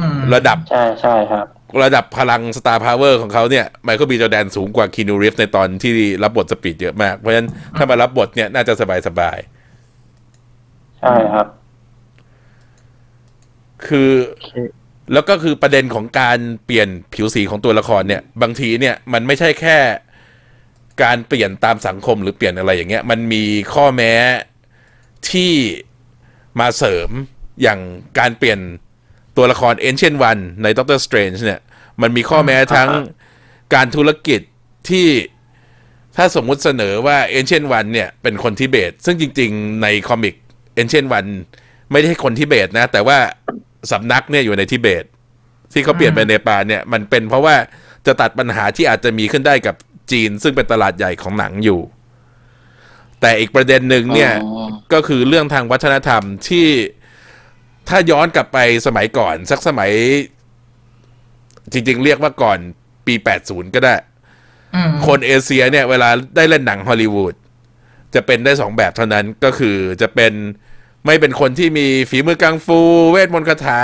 [0.00, 1.46] อืมระดับใช่ใช่ครับ
[1.82, 4.12] ระดับพลัง star power ของเขาเนี่ย Michael B.
[4.14, 9.38] Jordan สูงกว่า Keanu Reeves ในตอนที่รับบท Speed เยอะมาก เพราะฉะนั้นถ้ามารับบทเนี่ยน่าจะสบายสบาย
[11.02, 11.46] ใช่ครับ
[13.86, 14.12] คือ
[15.12, 19.76] แล้วก็คือประเด็นของการเปลี่ยนผิวสีของตัวละครเนี่ย บางทีเนี่ย มันไม่ใช่แค่
[21.02, 23.42] การเปลี่ยนตามสังคมหรือเปลี่ยนอะไรอย่างเงี้ย มันมี
[23.74, 24.12] ข้อแม้
[25.30, 25.52] ที่
[26.60, 27.08] มาเสริม
[27.62, 27.80] อย่าง
[28.18, 28.60] การเปลี่ยน
[29.36, 31.60] ตัวละคร Ancient One ใน Doctor Strange เนี่ย
[32.02, 32.90] มันมีข้อแม้ทั้ง
[33.74, 34.40] การธุรกิจ
[34.88, 35.08] ที่
[36.16, 40.34] ถ้าสมมุติเสนอว่า Ancient One เนี่ย เป็นคนทิเบต ซึ่งจริง ๆ ในคอมิก
[40.80, 41.30] Ancient One
[41.92, 43.18] ไม่ได้คนทิเบตนะ แต่ว่า
[43.92, 45.04] สำนักเนี่ยอยู่ในทิเบต
[45.72, 47.56] ที่เขาเปลี่ยนไปเนปาลเนี่ยมันเป็นเพราะว่า
[48.06, 49.74] จะตัดปัญหาที่อาจจะมีขึ้นได้กับ
[50.12, 51.80] จีน ซึ่งเป็นตลาดใหญ่ของหนังอยู่
[53.20, 56.66] แต่อีกประเด็นหนึ่งเนี่ยอ๋อก็คือเรื่องทางวัฒนธรรมที่
[57.88, 59.90] ถ้าย้อนกลับไปสมัยก่อน สักสมัย
[61.72, 62.58] จริง ๆ เรียกว่าก่อน
[63.06, 63.14] ปี
[63.44, 63.94] 80 ก็ได้
[64.74, 67.34] อืมคนเอเชียเนี่ย เวลาได้เล่นหนังฮอลลีวูด
[68.14, 70.32] จะเป็นได้สองแบบเท่านั้นก็คือจะเป็น
[71.04, 73.82] ไม่เป็นคนที่มีฝีมือกังฟู เวทมนต์คาถา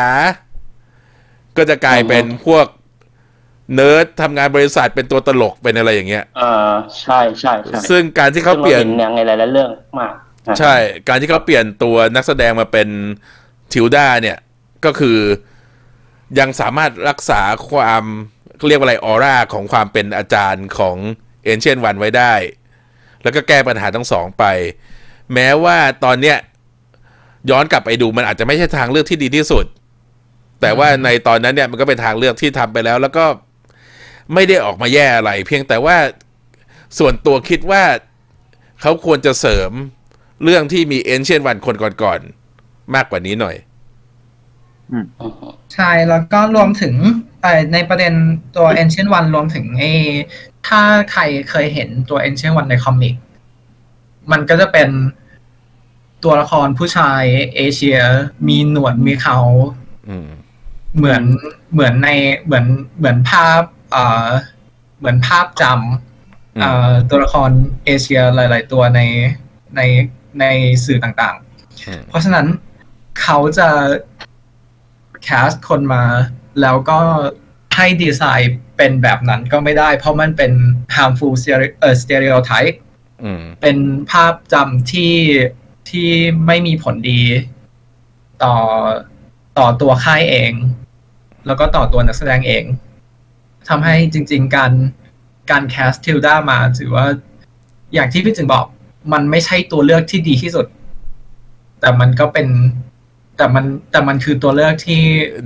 [1.57, 2.67] ก็จะกลายเป็นพวก
[3.75, 10.13] เนิร์ดทำงานบริษัทเป็นตัวตลกเป็นอะไรอย่างเงี้ยอ่าใช่ใช่ใช่ซึ่งการที่เขาเปลี่ยนซึ่งเราเห็นในหลายๆเรื่องมาก
[10.49, 10.75] นะใช่
[11.09, 12.89] การที่เขาเปลี่ยนตัวนักแสดงมาเป็น
[13.73, 14.39] ทิวดาเนี่ย
[14.85, 15.19] ก็คือ
[16.39, 18.05] ยังสามารถรักษาความ
[18.69, 20.97] เรียกว่าอะไรออร่าของความเป็นอาจารย์ของ
[21.45, 22.35] Ancient One ไว้ได้
[23.23, 24.45] แล้วก็แก้ปัญหาทั้งสองไป
[25.35, 26.37] แม้ว่าตอนเนี้ย
[27.51, 29.65] ย้อนกลับไปดูมันอาจจะไม่ใช่ทางเลือกที่ดีที่สุด
[30.61, 33.25] แต่ว่าในตอนนั้นเนี่ยมันก็เป็นทางเลือกที่ทำไปแล้ว แล้วก็
[34.35, 35.97] ไม่ได้ออกมาแย่อะไร เพียงแต่ว่า
[36.99, 37.83] ส่วนตัวคิดว่า
[38.81, 39.71] เขาควรจะเสริม
[40.45, 43.57] เรื่องที่มีเอนเชียนวันคนก่อนๆมากกว่านี้หน่อย
[44.91, 45.05] อืม
[45.75, 46.95] ใช่ แล้วก็รวมถึง
[47.73, 48.13] ในประเด็น
[48.57, 49.93] ตัว Ancient One รวมถึงไอ้
[50.69, 50.81] ถ้า
[51.13, 53.15] ใครเคยเห็นตัว Ancient One ในคอมิก
[54.31, 54.89] มันก็จะเป็น
[56.25, 57.23] ตัวละครผู้ชาย
[57.57, 57.99] เอเชีย
[58.49, 59.39] มีหนวดมีเขา
[60.09, 60.29] อืม
[60.97, 61.23] เหมือน
[61.73, 62.09] เหมือนใน
[62.45, 62.67] เหมือน
[62.99, 64.29] เหมือนภาพ เอ่อ
[64.99, 67.51] เหมือนภาพจอืมำเอ่อตัวละคร
[67.85, 69.01] เอเชียหลาย ๆ ตัวใน
[69.77, 69.81] ใน
[70.41, 70.45] ใน
[70.85, 71.37] สื่อต่าง
[71.87, 72.47] อืมๆเพราะฉะนั้น
[73.21, 73.69] เขาจะ
[75.23, 76.05] แคสคนมา
[76.61, 77.01] แล้วก็
[77.79, 80.53] ให้ดีไซน์เป็นแบบนั้นก็ไม่ได้ เพราะมันเป็น
[80.97, 82.77] harmful stereo- เอ่อ stereotype
[83.23, 83.79] อืมเป็น
[84.11, 85.15] ภาพจำที่
[85.91, 86.09] ที่
[86.47, 87.21] ไม่มีผลดี
[88.43, 88.57] ต่อ
[89.59, 90.53] ต่อตัวค่ายเอง
[91.47, 92.65] แล้วก็ต่อตัวนักแสดงเอง
[93.69, 94.73] ทำให้จริง ๆ การ
[95.51, 97.07] การแคสทิลดามาถือว่า
[97.95, 98.65] อย่างที่พี่จึงบอก
[99.13, 100.67] มันไม่ใช่ตัวเลือกที่ดีที่สุด
[101.81, 102.49] แต่มันก็เป็น
[103.39, 105.03] แต่มันแต่มันคือตัวเลือกที่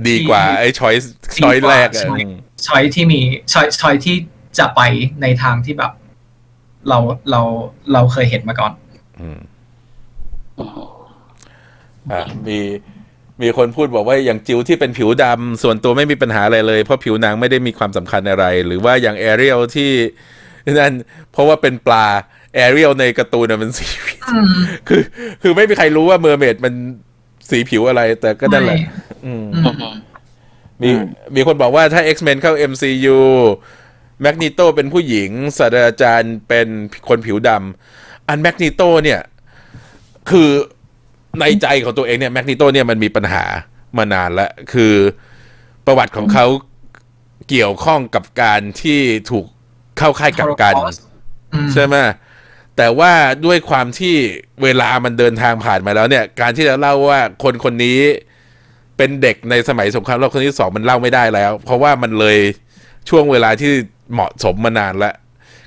[0.09, 0.95] ดีกว่าที่ไอ้ช้อย
[1.37, 2.35] ดีช้อยกว่าแรกอะช้อยอืม
[2.67, 3.19] ช้อยที่มี
[3.51, 4.15] ช้อยช้อยที่
[4.59, 4.81] จะไป
[5.21, 5.91] ในทางที่แบบ
[6.89, 6.97] เรา
[7.29, 7.41] เรา
[7.93, 8.73] เราเคยเห็นมาก่อน
[9.19, 9.39] อืม
[12.11, 12.59] อะมี
[13.41, 19.91] มีคนพูดบอกว่าอย่างจิวที่เป็นผิวดำส่วนตัวไม่มีปัญหาอะไรเลย เพราะผิวนางไม่ได้มีความสำคัญอะไร หรือว่าอย่างแอเรียลที่
[20.79, 20.93] นั่น
[21.31, 22.05] เพราะว่าเป็นปลา
[22.55, 24.21] Ariel ในการ์ตูนน่ะมันสีผิว
[24.87, 25.01] คือ
[25.41, 26.73] คือไม่มีใครรู้ว่า mermaid มัน
[27.49, 28.81] สีผิวอะไร แต่ก็นั่นแหละไม่
[29.25, 29.95] อืมอืม
[30.81, 30.89] มี
[31.35, 33.19] มีคนบอกว่าถ้า X-Men เข้า MCU
[34.21, 36.67] Magneto เป็นผู้หญิงศาสตราจารย์เป็น
[37.07, 39.21] คนผิวดำอัน Magneto เนี่ย
[40.29, 40.49] คือ
[41.39, 43.43] ในใจของตัวเองเนี่ย Magneto เนี่ยมันมีปัญหา
[43.97, 44.93] มานานแล้ว คือ
[45.85, 46.45] ประวัติของเขา
[47.49, 48.99] เกี่ยวข้องกับการที่
[49.31, 49.45] ถูก
[49.97, 50.99] เข้าค่ายกักกัน Holocaust
[51.53, 51.95] อืมใช่ไหม
[52.77, 53.11] แต่ว่า
[53.45, 54.15] ด้วยความที่
[54.63, 57.99] เวลามันเดินทางผ่านมาแล้วเนี่ย การที่จะเล่าว่าคนคนนี้
[58.97, 62.37] เป็นเด็กในสมัยสงครามโลกครั้งที่สองมันเล่าไม่ได้แล้ว เพราะว่ามันเลย
[63.09, 63.71] ช่วงเวลาที่
[64.13, 65.13] เหมาะสมมานานแล้ว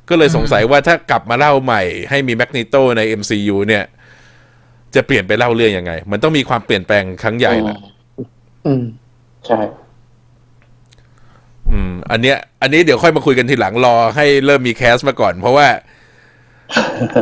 [0.09, 3.85] ก็เลยสงสัยว่าถ้ากลับมาเล่าใหม่ให้มีแมกนีโตใน MCU เนี่ย
[4.95, 7.77] จะเปลี่ยนไปเล่าเรื่องยังไง มันต้องมีความเปลี่ยนแปลงครั้งใหญ่แหละ
[8.66, 8.83] อืม
[9.47, 9.61] ใช่
[11.73, 15.66] อืม อันเนี้ย อันนี้เดี๋ยวค่อยมาคุยกันทีหลังรอให้เริ่มมีแคสมาก่อน เพราะว่า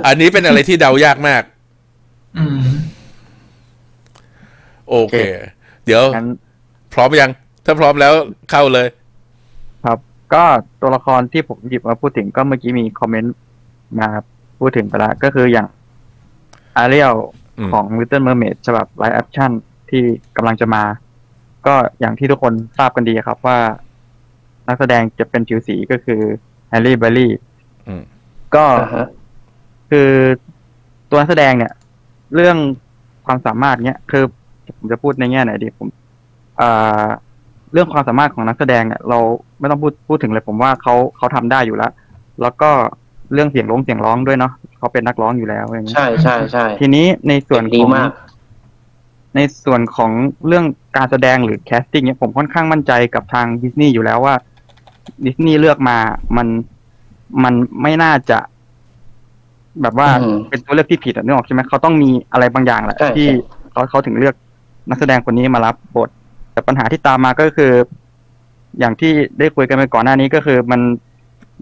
[0.07, 1.43] อันนี้เป็นอะไรที่เดายากมาก
[2.39, 2.59] อืม
[4.89, 5.17] โอเค
[5.85, 6.29] เดี๋ยวงั้น
[6.95, 7.31] พร้อมยัง
[7.65, 8.13] ถ้าพร้อมแล้ว
[8.51, 8.89] เข้าเลย
[9.85, 9.99] ครับ
[10.35, 10.45] ก็
[10.81, 13.35] ตัวละครที่ผมหยิบมาพูดถึงก็เมื่อกี้มีคอมเมนต์
[14.01, 14.09] มา
[14.59, 15.69] พูดถึงไปแล้วก็คืออย่าง
[16.77, 17.15] Ariel
[17.59, 19.51] อืมของ Little Mermaid ฉบับ live action
[19.91, 20.03] ที่
[20.37, 20.85] กำลังจะมา
[21.67, 23.59] ก็อย่างที่ทุกคนทราบกันดีครับว่า
[24.69, 26.21] นักแสดงจะเป็นผิวสีก็คือ
[26.69, 27.33] Halle Bailey
[27.87, 28.03] อืม
[28.55, 29.09] ก็อ่าฮะ
[29.91, 30.11] คือ
[31.11, 31.73] ตัวนักแสดงเนี่ย
[32.35, 32.57] เรื่อง
[33.27, 34.25] ความสามารถเนี่ยคือ
[34.79, 35.89] ผมจะพูดในแง่ไหนดีผม
[36.61, 37.07] อ่า
[37.73, 39.19] เรื่องความสามารถของนักแสดงเนี่ยเรา
[39.59, 41.93] ไม่ต้องพูดพูดถึงเลยผมว่าเขาเขาทำได้อยู่แล้ว
[42.43, 42.71] แล้วก็
[43.33, 48.11] เรื่องเสียงร้องเสียงร้องด้วยเนาะเขาเป็นนักร้องอยู่แล้วอย่างเงี้ยใช่ใช่ใช่ทีนี้ในส่วนดีของ มาก
[49.37, 50.11] ในส่วนของ
[50.47, 50.65] เรื่อง
[50.97, 54.35] การแสดงหรือ casting เนี่ยผมค่อนข้างมั่นใจกับทางดิสนีย์อยู่แล้วว่า
[55.25, 55.99] ดิสนีย์เลือกมา
[56.37, 56.49] มัน
[57.43, 58.39] มันไม่น่าจะ
[59.83, 64.35] แบบว่าอืมเป็นตัวเลือกที่ผิดอะนึกออกใช่ไหมเขาต้องมีอะไรบางอย่างแหละใช่ที่ใช่เขาเขาถึงเลือก
[64.91, 66.09] นักแสดงคนนี้มารับบท
[66.53, 67.73] แต่ปัญหาที่ตามมาก็คือ
[68.79, 70.81] อย่างที่ได้คุยกันไปก่อนหน้านี้ก็คือมัน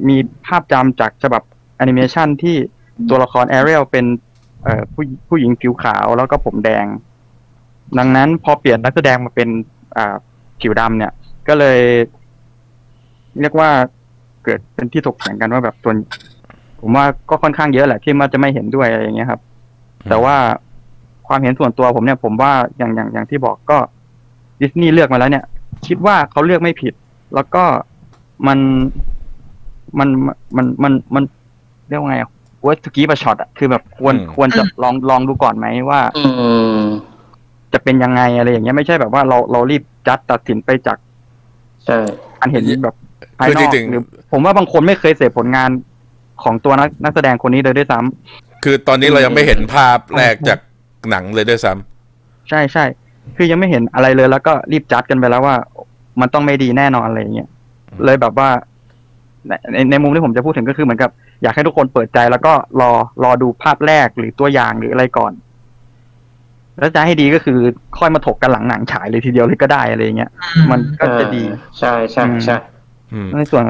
[0.08, 1.42] มีภาพจำจากฉบับ
[1.76, 2.56] แอนิเมชันที่
[3.10, 4.06] ตัวละคร Ariel เป็น
[4.62, 6.86] เอ่อผู้ผู้หญิงผิวขาวแล้วก็ผมแดง
[7.98, 9.48] ดังนั้นพอเปลี่ยนนักแสดงมาเป็น
[9.96, 10.14] อ่า
[10.60, 11.12] ผิวดำเนี่ย
[11.48, 11.80] ก็เลย
[13.40, 13.70] เรียกว่า
[14.44, 15.92] เกิดเป็นที่ถกเถียงกันว่าแบบตัว
[16.82, 19.40] ผมว่าก็ค่อนข้างเยอะแหละที่มันจะไม่เห็นด้วยอะไรอย่างเงี้ยครับ
[20.08, 20.36] แต่ว่า
[21.28, 23.78] ความเห็นส่วนตัวผมเนี่ย ผมว่าอย่างอย่างอย่างที่บอกก็
[24.60, 25.44] ดิสนีย์เลือกมาแล้วเนี่ย
[25.86, 26.94] คิดว่าเขาเลือกไม่ผิด
[27.34, 27.64] แล้วก็
[28.46, 28.58] มัน
[29.98, 30.08] มัน
[30.56, 31.24] มันมันมัน
[31.88, 32.30] เรียกว่าไงอะ
[32.64, 36.22] ว่าสกีประช็อตอะคือแบบควรอืมควรจะลองลองดูก่อนไหมว่าอื
[36.76, 36.80] ม
[37.72, 40.98] จะเป็นยังไงอะไรอย่างเงี้ยไม่ใช่แบบว่าเราเรารีบจัดตัดสินไปจาก
[41.84, 41.96] ใช่
[42.38, 42.94] การเห็นแบบ
[43.38, 45.70] ภายคือนอกจริงๆหรือผมว่าบางคนไม่เคยเสพผลงาน
[46.42, 50.58] ของตัวนักนักแสดงคนนี้เลยด้วยซ้ำคือตอนนี้เรายังไม่เห็นภาพแรกจาก
[51.10, 52.84] หนังเลยด้วยซ้ำใช่ใช่
[53.36, 55.56] คือยังไม่เห็นอะไรเลย แล้วก็รีบจัดกันไปแล้วว่า
[56.20, 57.48] มันต้องไม่ดีแน่นอนอะไรอย่างเงี้ย
[58.04, 58.48] เลยแบบว่า
[59.48, 61.10] ในในในมุมที่ผมจะพูดถึงก็คือเหมือนกับ
[61.42, 62.90] อยากให้ทุกคนเปิดใจแล้วก็รอ
[63.24, 65.32] รอดูภาพแรกหรือตัวอย่างหรืออะไรก่อน
[66.78, 67.58] แล้วจะให้ดีก็คือ
[67.98, 70.30] ค่อยมาถกกันหลังหนังฉายเลยทีเดียวเลยก็ได้อะไรอย่างเงี้ย
[70.70, 71.44] มันก็จะดี
[71.78, 72.56] ใช่ใช่ใช่
[73.12, 73.62] อืมในส่วน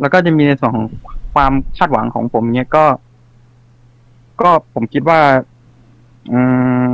[0.00, 0.86] แล้วก็จะมีในส่วนของ
[1.34, 2.84] ความคาดหวังของผมเนี่ยก็
[4.40, 5.20] ก็ผมคิดว่า
[6.30, 6.38] อื
[6.86, 6.88] ม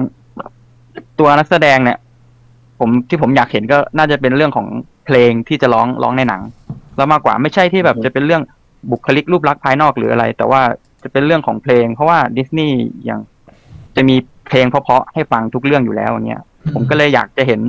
[1.18, 1.98] ตัวนักแสดงเนี่ย
[2.79, 4.66] ผมที่ผมอยากเห็นก็น่าจะเป็นเรื่องของ
[5.07, 6.42] เพลงที่จะร้องร้องในหนัง
[6.96, 8.42] แล้วมากกว่าไม่ใช่ที่แบบจะเป็นเรื่อง
[8.90, 10.62] บุคลิกรูปลักษณ์ภายนอกหรืออะไร แต่ว่า
[11.03, 13.20] จะเป็นเรื่องของเพลง เพราะว่าดิสนีย์อย่าง
[13.96, 16.42] จะมีเพลงเพราะๆให้ฟังทุกเรื่องอยู่แล้วอย่างเงี้ย
[16.74, 17.61] ผมก็เลยอยากจะเห็น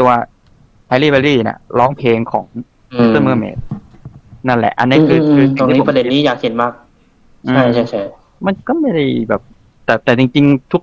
[0.00, 0.10] ตัว
[0.88, 2.46] ไฮรี่เบอรี่เนี่ยร้องเพลงของ
[2.92, 3.56] อืมเตอร์เมอร์เมด
[4.48, 6.72] นั่นแหละ อันนี้คือมคือตรงสิ่นี้ที่ผมประเด็นนี้อยากเห็นมาก
[7.48, 8.02] ใช่ใช่ใช่
[8.46, 9.42] มันก็ไม่ได้แบบ
[9.84, 10.82] แต่แต่จริง ๆ ทุก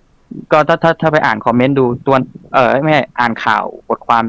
[0.51, 2.15] ก็ถ้าถ้าถ้าไปอ่านคอมเมนต์ดูตัว
[2.53, 4.23] เออไม่ใช่อ่านข่าวบทความ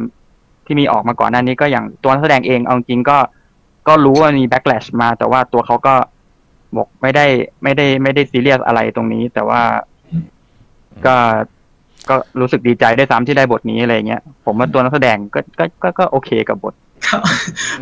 [0.66, 3.18] ที่มีออกมาก่อนหน้านี้ก็อย่างตัวนักแสดงเองเอาจริงก็
[3.88, 5.95] ก็รู้ว่ามีแบ็กแลชมา แต่ว่าตัวเขาก็
[6.77, 7.27] บอกไม่ได้
[7.62, 9.62] ไม่ได้ไม่ได้ซีเรียสอะไรตรงนี้ แต่ว่า
[11.07, 11.16] ก็
[12.09, 17.19] ก็รู้สึกดีใจได้วยซ้ำที่ได้บทนี้อะไรเงี้ย ผมว่าตัวนักแสดงก็ก็ก็ก็โอเคกับบท เขา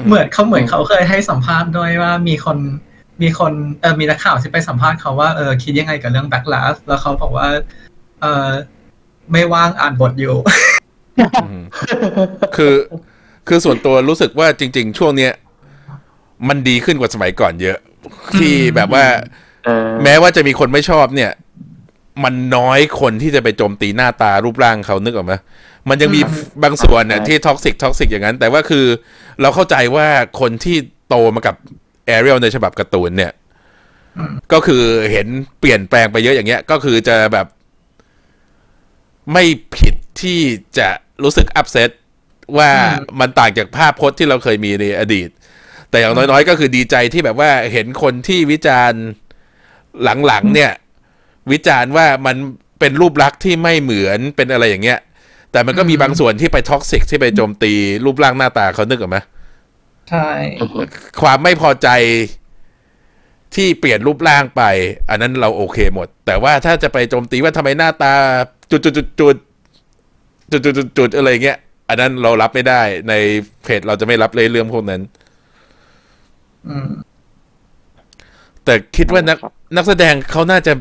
[0.07, 2.59] เหมือนเขาเหมือนเขาเคยให้สัมภาษณ์ด้วยว่ามีคน
[3.23, 7.49] มีคนเออมีนักข่าวที่ไปสัมภาษณ์เขาว่าเออคิดยังไงกับเรื่อง backlash แล้วเขาบอกว่า
[8.23, 8.49] เออ
[9.33, 10.37] ไม่ว่างอ่านบทอยู่
[11.45, 11.63] อืม
[12.57, 12.75] คือ
[13.49, 15.33] คือส่วนตัวรู้สึกว่าจริง ๆ ช่วงเนี้ย
[16.49, 17.79] มันดีขึ้นกว่าสมัยก่อนเยอะ
[18.39, 19.05] ที่แบบว่า
[19.65, 21.33] เออแม้ว่าจะมีคนไม่ชอบเนี่ย
[22.25, 25.35] มันน้อยคนที่จะไปโจมตีหน้าตารูปร่างเขานึกออกไหม
[25.89, 28.87] มันยังมีอืมบางส่วนเนี่ยที่ toxic toxic อย่างนั้น แต่ว่าคือ
[29.41, 30.07] เราเข้าใจว่า
[30.41, 30.77] คนที่
[31.09, 31.57] โตมากับ
[32.07, 33.33] Ariel ในฉบับการ์ตูนเนี่ย
[34.19, 35.27] อืมก็คือเห็น
[35.61, 37.47] เปลี่ยนแปลงไปเยอะอย่างเงี้ย ก็คือจะแบบ
[39.33, 39.45] ไม่
[39.77, 40.41] ผิดที่
[40.79, 40.89] จะ
[41.25, 41.91] รู้สึกอั s เซต
[42.59, 42.71] ว่า
[43.21, 45.29] มันต่างจากภาพพจน์ที่เราเคยมีในอดีต
[45.91, 49.03] แต่อย่างน้อยๆ ก็คือดีใจที่แบบว่าเห็นคนที่วิจารณ์
[50.27, 50.73] หลังๆเนี่ย
[51.53, 52.37] วิจารณ์ว่ามัน
[52.81, 54.99] เป็นรูปลักษณ์ที่ไม่เหมือนเป็นอะไรอย่างเงี้ย
[55.53, 57.73] แต่มันก็มีบางส่วนที่ไปท็อกซิกที่ไปโจมตี
[58.05, 59.19] รูปร่างหน้าตาเขานึกออกไหม
[60.11, 60.29] ใช่
[61.21, 61.89] ความไม่พอใจ
[63.55, 64.63] ที่เปลี่ยนรูปร่างไป
[65.11, 68.13] อันนั้นเราโอเคหมด แต่ว่าถ้าจะไปโจมตีว่าทำไมหน้าตา
[68.71, 69.37] จุดจุดจุดจุด
[70.51, 71.59] จุดจุดจุดจุดอะไรเงี้ย
[71.89, 73.15] อันนั้นเรารับไม่ได้ใน
[73.65, 75.01] เพจเราจะไม่รับเลยเรื่องพวกนั้น
[76.69, 76.91] อืม
[78.65, 79.39] แต่คิดว่านัก
[79.77, 80.73] นักแสดงเขาน่าจะ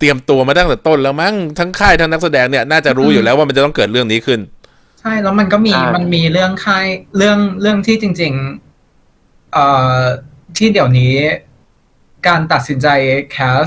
[0.00, 4.40] เตรียมตัวมาตั้งแต่ต้นแล้วมั้งทั้งค่ายทั้งนักแสดงเนี่ยน่าจะรู้อยู่แล้วว่ามันจะต้องเกิดเรื่องนี้ขึ้น
[5.00, 6.86] ใช่แล้วมันก็มีใช่มันมีเรื่องค่าย
[7.16, 8.32] เรื่องเรื่องที่จริง
[8.92, 10.00] ๆ เอ่อ
[10.56, 11.14] ที่เดี๋ยวนี้
[12.28, 12.88] การตัดสินใจ
[13.32, 13.66] แคส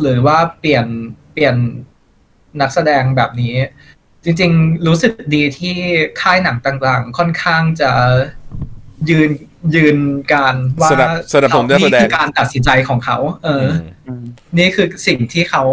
[0.00, 0.86] หรือว่าเปลี่ยน
[1.32, 1.54] เปลี่ยน
[2.60, 3.54] นักแสดงแบบนี้
[4.24, 5.76] จริง ๆ รู้สึกดีที่
[6.20, 7.90] ค่ายหนังต่าง ๆ ค่อนข้างจะ
[9.10, 9.30] ยืน
[9.74, 9.96] ยืน
[10.32, 14.22] กรานว่าสนับสนับสนุนนักแสดงนี่คือการตัดสินใจของเขา เอออมอืม
[14.58, 15.64] นี่คือสิ่งที่เขา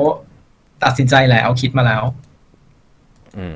[0.84, 2.04] ตัดสินใจแล้วคิดมาแล้ว
[3.38, 3.56] อืม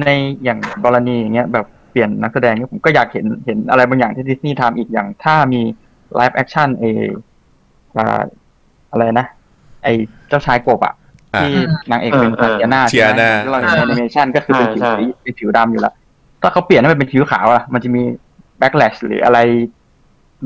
[0.00, 0.06] ใน
[0.44, 5.60] อย่างกรณีอย่างเงี้ยแบบเปลี่ยนนักแสดงเนี่ยผมก็อยากเห็นเห็นอะไรบางอย่างที่ดิสนีย์ทำอีกอย่าง ถ้ามี
[6.14, 6.84] live action เอ
[7.96, 8.22] อ่า
[8.92, 9.26] อะไรนะ
[9.84, 9.88] ไอ
[10.28, 10.94] เจ้าชายกบอะ
[11.34, 11.52] อ่าที่
[11.90, 15.94] นางเอกเป็นเออเออเทียนาเทียน่าเราเห็นแอนิเมชันก็คือเป็นผิวใช่สีเป็นผิวดำอยู่แล้ว
[16.42, 19.38] ถ้าเขาเปลี่ยนให้มันเป็นผิวขาวอะมันจะมี backlash หรืออะไร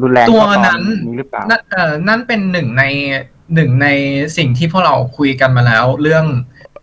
[0.02, 2.85] รุนแรงตัวเท่าตอนนั้นนี้หรือเปล่านั่นเออนั่นเป็นหนึ่งใน
[3.54, 3.88] หนึ่งใน
[4.37, 6.24] สิ่งที่พวกเราคุยกันมาแล้ว เรื่อง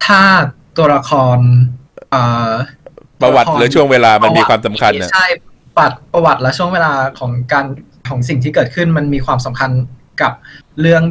[0.05, 0.21] ถ้า
[0.77, 1.37] ตัวละคร
[2.09, 2.51] เอ่อ
[3.21, 5.27] ประวัติหรือช่วงเวลามันมีความสำคัญนะนะใช่
[5.75, 7.65] ประวัติประวัติและช่วงเวลาของการ
[8.09, 9.71] ของสิ่งที่เกิดขึ้นมันมีความสำคัญ
[10.21, 10.33] กับ
[10.81, 11.03] เรื่อง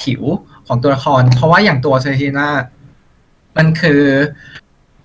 [0.00, 0.22] ผิว
[0.66, 2.48] ของตัวละคร เพราะว่าอย่างตัวเทียน่า
[3.56, 4.02] มันคือ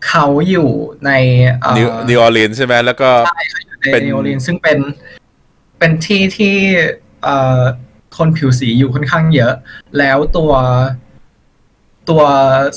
[0.08, 0.70] เขาอยู่
[1.06, 1.12] ใน
[1.60, 3.41] เอ่อนิวนิวออร์ลีนใช่ไหมแล้วก็ใน
[3.93, 4.80] เป็นนิวออร์ลีนส์ซึ่งเป็น
[5.80, 6.56] เป็นที่ที่
[7.24, 7.62] เอ่อ
[8.17, 9.54] คนผิวสีอยู่ค่อนข้างเยอะ
[9.98, 10.52] แล้วตัว
[12.10, 12.24] ตัว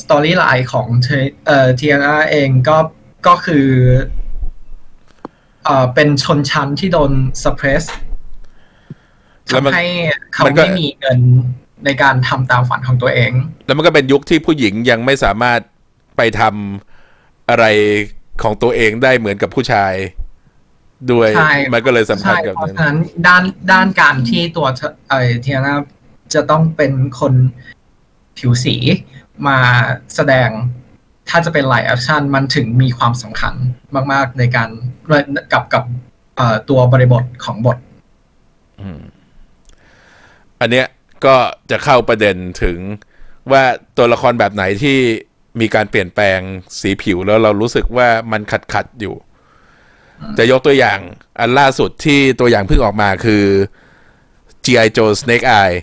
[0.02, 1.08] storyline ของเท
[1.46, 2.78] เอ่อทีนาเองก็
[3.26, 3.66] ก็คือ
[5.64, 7.84] เอ่อเป็นชนชั้นที่โดน suppress
[9.46, 9.86] แล้วมันทำให้
[10.32, 11.20] เขามันก็ไม่มีเงิน
[11.84, 13.32] ในการทำตามฝันของตัวเอง
[13.66, 15.60] แล้วมันก็เป็นยุคที่ผู้หญิงยังไม่สามารถ
[16.16, 17.64] ไปทำอะไร
[18.42, 19.94] ของตัวเองได้เหมือนกับผู้ชาย
[21.12, 25.76] ด้วยใช่ มันก็เลยสำคัญใช่กับเพราะนั้นฉะนั้นด้านด้านการที่ตัวเธอเออเทียนา
[26.34, 27.34] จะต้องเป็นคน
[28.38, 28.76] ผิวสี
[29.46, 29.58] มา
[30.14, 30.48] แสดง
[31.28, 33.54] ถ้าจะเป็น live action มันถึงมีความสำคัญ
[34.12, 34.68] มาก ๆ ในการ
[35.52, 35.84] กับกับ
[36.36, 37.78] เอ่อตัวบริบทของบท
[40.60, 40.86] อันเนี้ย
[41.24, 41.36] ก็
[41.70, 42.78] จะเข้าประเด็นถึง
[43.52, 43.62] ว่า
[43.96, 44.98] ตัวละครแบบไหนที่
[45.60, 46.40] มีการเปลี่ยนแปลง
[46.80, 49.14] สีผิวแล้วเรารู้สึกว่ามันขัดขัดๆอยู่
[50.38, 50.98] จะยกตัวอย่าง
[51.40, 53.44] อันล่าสุดที่ตัวอย่างเพิ่งออกมาคือ
[54.64, 54.88] G.I.
[54.96, 55.76] Joe Snake Eye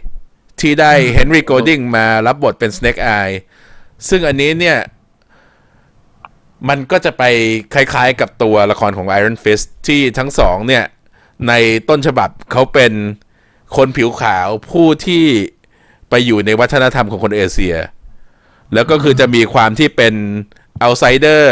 [0.60, 3.36] ที่ได้ Henry Golding มารับบทเป็น Snake Eye
[4.10, 4.80] ซึ่งอันนี้เนี่ย
[6.69, 7.24] มันก็จะไป
[7.74, 10.84] คล้ายๆกับตัวละครของ Iron Fist ที่ทั้งสองเนี่ย
[11.48, 11.54] ใน
[11.89, 12.93] ต้นฉบับเขาเป็น
[13.76, 15.26] คนผิวขาวผู้ที่
[16.10, 17.76] ไปอยู่ในวัฒนธรรมของคนเอเชีย
[18.74, 20.13] แล้วก็คือจะมีความที่เป็น
[20.86, 21.43] outsider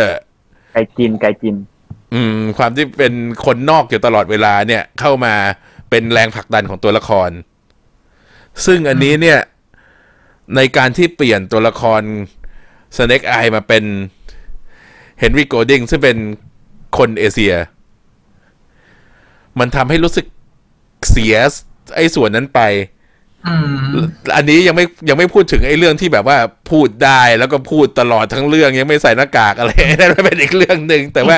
[0.74, 1.56] ไกจินไกจิน
[2.14, 3.14] อืม ความที่เป็น
[3.46, 5.34] คนนอกอยู่ตลอดเวลาเนี่ย เข้ามา
[5.90, 7.30] เป็นแรงผลักดันของตัวละคร
[8.66, 9.40] ซึ่งอันนี้เนี่ย
[10.56, 12.02] ในการที่เปลี่ยนตัวละคร
[12.96, 13.84] Snake Eye มาเป็น
[15.22, 16.18] Henry Golding ซึ่งเป็น
[16.98, 17.56] คนเอเชีย
[19.60, 20.26] มันทำให้รู้สึก
[21.10, 21.36] เสีย
[21.96, 22.62] ไอ้ส่วนนั้นไป
[23.48, 23.86] อืม
[24.36, 26.38] อันนี้ยังไม่ยังไม่พูดถึงไอ้เรื่องที่แบบว่า
[26.72, 31.38] พูดได้แล้วก็พูดตลอดทั้งเรื่องยังไม่ใส่หน้ากากอะไรนั่นเป็นอีกเรื่องหนึ่งแต่ว่า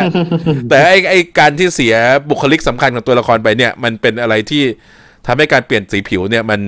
[0.70, 1.96] แต่ไอ้ไอ้การที่เสีย
[2.30, 4.64] บุคลิกสำคัญของตัวละครไปเนี่ย มันเป็นอะไรที่
[5.28, 6.62] ทำให้การเปลี่ยนสีผิวเนี่ยมัน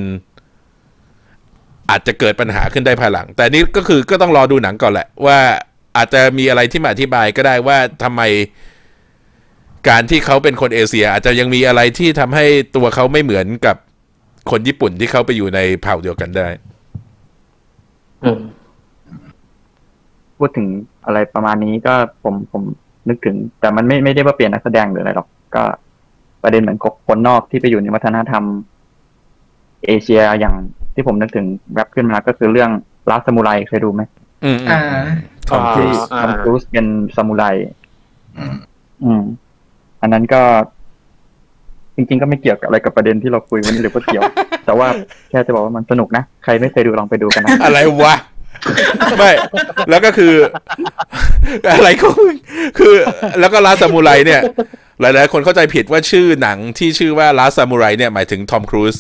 [1.90, 5.40] อาจจะเกิดปัญหาขึ้นได้ภายหลัง แต่นี่ก็คือก็ต้องรอดูหนังก่อนแหละ ว่า
[5.98, 8.22] อาจจะมีอะไรที่มาอธิบายก็ได้ว่าทำไม
[9.90, 12.46] การที่เขาเป็นคนเอเชีย อาจจะยังมีอะไรที่ทำให้
[12.76, 13.76] ตัวเขาไม่เหมือนกับ
[14.52, 16.48] คนญี่ปุ่นที่เขาไปอยู่ในเผ่าเดียวกันได้
[18.24, 18.40] อืม
[20.38, 20.68] พูดถึง
[21.06, 22.64] อะไรประมาณนี้ก็ผมผม
[23.10, 25.64] นึกถึง แต่มันไม่ไม่ได้ว่าเปลี่ยนนักแสดงหรืออะไรหรอก ก็
[26.44, 28.44] ประเด็นเหมือนกับคนนอกที่ไปอยู่ในวัฒนธรรม
[29.86, 30.56] เอเชียอย่าง
[30.94, 32.72] ที่ผมนึกถึงแวบขึ้นมาก็คือเรื่อง
[33.10, 34.02] ลาสมูไรเคยดูไหม
[34.44, 35.06] อืมอือ่าม
[35.50, 37.44] ทอมครูที่ซทอมครูซเป็นซามูไร
[38.38, 38.56] อืม
[39.04, 39.22] อืม
[40.02, 40.42] อันนั้นก็
[41.98, 44.24] จริงๆ ก็ไม่เกี่ยวกับอะไรกับประเด็นที่เราคุยวันนี้หรือว่าเกี่ยว
[44.66, 44.88] แต่ว่า
[45.30, 48.16] แค่จะบอกว่ามันสนุกนะ ใครไม่เคยดูลองไปดูกันนะ อะไรวะ
[49.18, 49.32] ไม่
[49.90, 50.34] แล้วก็คือ
[51.74, 52.10] อะไรก็
[52.80, 52.94] คือ
[53.40, 54.42] แล้วก็ลาซามูไรเนี่ย
[55.02, 58.96] หลายๆ คนเข้าใจผิดว่าชื่อหนังที่ชื่อว่าลาซามูไรเนี่ยหมายถึงทอมครูซ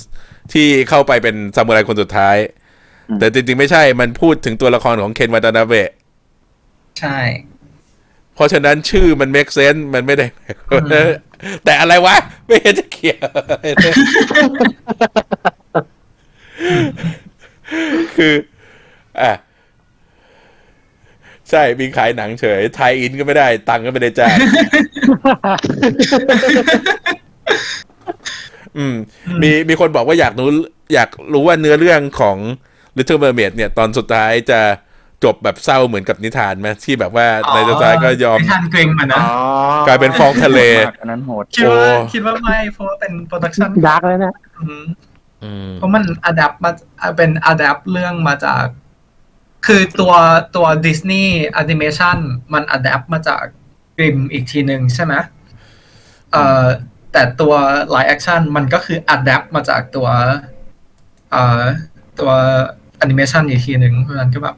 [0.53, 2.37] ที่เข้าไปเป็นซามูไรคนสุดท้าย
[3.09, 5.89] อืมแต่จริงๆ ไม่ใช่ มันพูดถึงตัวละครของเคนวาตานาเบะ
[6.99, 7.19] ใช่
[8.35, 10.25] เพราะฉะนั้นชื่อมัน make sense มันไม่ได้
[11.65, 12.15] แต่อะไรวะ
[12.47, 13.29] ไม่เห็นจะเกี่ยว
[18.15, 18.33] คือ
[19.21, 19.31] อะ
[21.49, 24.37] ใช่มีขายหนังเฉยไทยอินก็ไม่ได้ ตังค์ก็ไม่ได้จ้าง
[28.77, 28.95] อืม
[29.41, 30.49] มีมีคนบอกว่าอยากรู้
[30.93, 32.37] อยากรู้ว่าเนื้อเรื่องของ
[32.97, 34.59] Little Mermaid เนี่ย ตอนสุดท้ายจะ
[35.23, 39.21] จบแบบเศร้าเหมือนกับนิทานไหมที่แบบว่าในสุดท้ายก็ยอมไม่ทันเกรงมันนะ
[39.87, 40.59] กลายเป็นฟองทะเล
[40.99, 44.85] อันนั้นโหดคิดว่าโอ้คิดว่าไม่เพราะว่าเป็นโปรดักชั่นดาร์กเลยนะอืม
[45.43, 46.71] อืมเพราะมันอัดแอปมา
[47.17, 48.65] เป็นอัดแอปเรื่องมาจาก
[49.67, 50.13] คือตัว
[50.55, 52.17] ตัวดิสนีย์แอนิเมชัน
[52.53, 53.43] มันอัดแอปมาจาก
[53.97, 55.13] กริมอีกทีหนึ่งใช่ไหม
[56.31, 56.65] เอ่อ
[57.11, 57.53] แต่ตัว
[57.91, 60.07] ไลฟ์แอคชั่นมันก็คืออัดแอปมาจากตัว
[61.31, 61.63] เอ่อ
[62.19, 62.31] ตัว
[62.97, 64.55] แอนิเมชันอีกทีหนึ่งเพราะฉะนั้นก็แบบ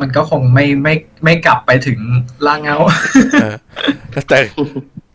[0.00, 1.98] มันก็คงไม่ไม่ไม่กลับไปถึง
[2.46, 2.76] รากเหง้า
[3.42, 3.54] เออ
[4.28, 4.38] แต่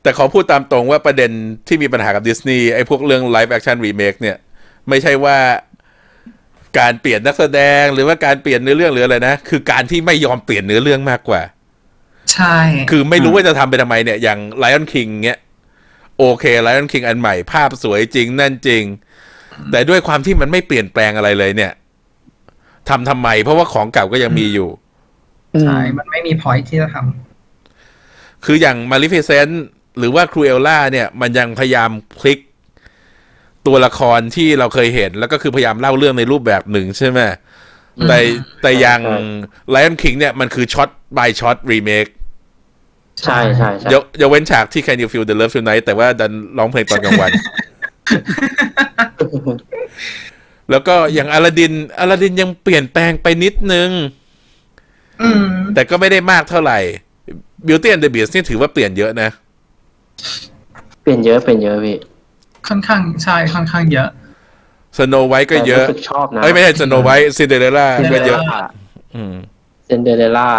[0.04, 1.32] แต่ขอพูดตามตรงว่าประเด็น
[1.68, 4.38] ที่มีปัญหากับดิสนีย์ไอ้พวกเรื่อง live action remake เนี่ย
[4.90, 5.38] ไม่ใช่ว่า
[6.80, 11.42] การเปลี่ยนนักแสดงหรือว่าการเปลี่ยนเนื้อเรื่องหรืออะไรนะ คือการที่ไม่ยอมเปลี่ยนเนื้อเรื่องมากกว่า
[12.34, 12.58] ใช่
[12.92, 15.40] คือไม่รู้ว่าจะทำไปทำไมเนี่ย อย่าง Lion King เนี้ย
[16.18, 18.84] โอเค Lion King อันใหม่ภาพสวยจริงนั่นจริง
[19.72, 21.72] แต่ด้วยความที่มันไม่เปลี่ยนแปลงอะไรเลยเนี่ย
[22.90, 24.70] ทำทำไม เพราะว่าของเก่าก็ยังมีอยู่
[25.62, 29.54] ใช่ มันไม่มีพอยที่จะทำคืออย่าง Maleficent
[29.98, 31.90] หรือว่า Cruella เนี่ย มันยังพยายาม
[32.20, 32.40] พลิก
[33.68, 37.20] ตัวละครที่เราเคยเห็น แล้วก็คือพยายามเล่าเรื่องในรูปแบบหนึ่งใช่ไหม
[38.08, 38.18] แต่
[38.62, 39.18] แต่อย่างใช่
[39.74, 42.06] Lion King เนี่ยมันคือช็อต by ช็อตรีเมค
[43.24, 47.32] ใช่ใช่ใช่ยกยกเว้นฉากที่ Can You Feel the Love Tonight แต่ว่าดันร้องเพลงตอนกลางวัน
[50.70, 53.90] แล้วก็อย่างอลาดินอลาดินยังเปลี่ยนแปลงไปนิดนึง
[55.22, 56.80] อืมแต่ก็ไม่ได้มากเท่าไหร่
[57.68, 59.30] Beauty and the Beast นี่ถือว่าเปลี่ยนเยอะนะ
[61.02, 61.98] เปลี่ยนเยอะเปลี่ยนเยอะพี่
[62.68, 64.10] ค่อนข้างใช่ค่อนข้างเยอะ
[64.98, 68.60] Snow White ก็เยอะแต่รู้สึกชอบนะเอ้ยไม่ใช่ Snow White Cinderella ก็เยอะ Cinderella
[69.16, 69.36] อืม
[69.86, 70.50] เซนเดอเรล่า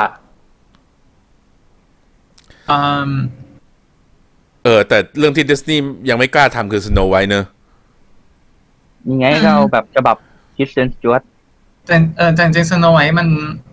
[2.71, 3.11] อืม
[4.65, 7.45] เออแต่เรื่องที่ดิสนีย์ยังไม่กล้าทำคือ Snow White เนอะ
[9.11, 10.17] ยังไงก็เอาแบบฉบับ
[10.57, 11.23] คริสเตนสจ๊วต
[11.87, 13.29] แต่เออแต่จริงๆ Snow White มัน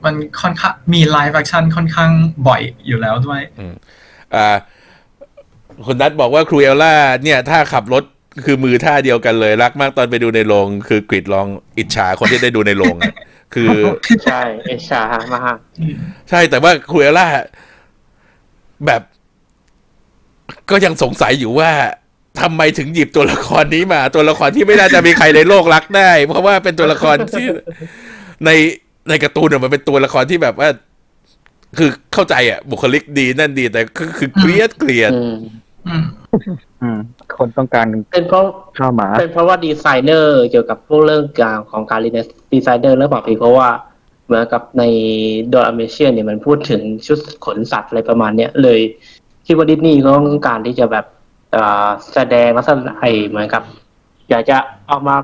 [0.05, 2.11] มันค่อนข้างมี live action ค่อนข้าง
[2.47, 3.41] บ่อยอยู่แล้วด้วย
[4.35, 4.47] อ่า
[5.85, 8.03] คุณนัทบอกว่าครูเอลล่าเนี่ยท่าขับรถ
[8.45, 13.13] คือมือท่าเดียวกันเลย รักมากตอนไปดูในโรงคือกรี๊ดร้องอิจฉาคนที่ได้ดูในโรงอะ
[13.53, 13.69] คือ
[14.25, 15.03] ใช่เอชา
[15.35, 15.57] มาก
[16.29, 17.27] ใช่แต่ว่าครูเอลล่า
[18.85, 19.01] แบบ
[20.69, 21.71] ก็ยังสงสัยอยู่ว่า
[22.41, 27.45] ทำไมถึงหยิบตัวละครนี้มา ตัวละครที่ไม่น่าจะมีใครในโลกรักได้ เพราะว่าเป็นตัวละครที่
[28.45, 28.49] ใน
[29.09, 30.69] ในการ์ตูนอะมันเป็นตัวละครที่แบบว่า
[31.77, 35.35] คือเข้าใจอะ บุคลิกดีนั่นดีแต่คือคือเกลียดเกลียดอืม
[35.87, 36.03] อืม
[36.81, 36.99] อืม
[37.37, 38.43] คนต้องการเป็นเพราะ
[38.77, 42.09] ข้าวหมา เป็นเพราะว่าดีไซเนอร์เกี่ยวกับพวกเรื่องการของการรี
[42.53, 43.69] ดีไซเนอร์เรื่องบอกพี่เพราะว่า
[44.25, 44.83] เหมือนกับใน
[45.53, 48.79] ดอ a เมเชียเนี่ยมันพูดถึงชุดขนสัตว์อะไรประมาณเนี้ยเลย
[49.47, 51.18] คิดว่าดิสนีย์ก็ต้องการที่จะแบบเอ่อ
[52.13, 53.63] แสดงลักษณะไอเหมือนกับ
[54.29, 54.57] อยากจะ
[54.87, 55.15] เอามา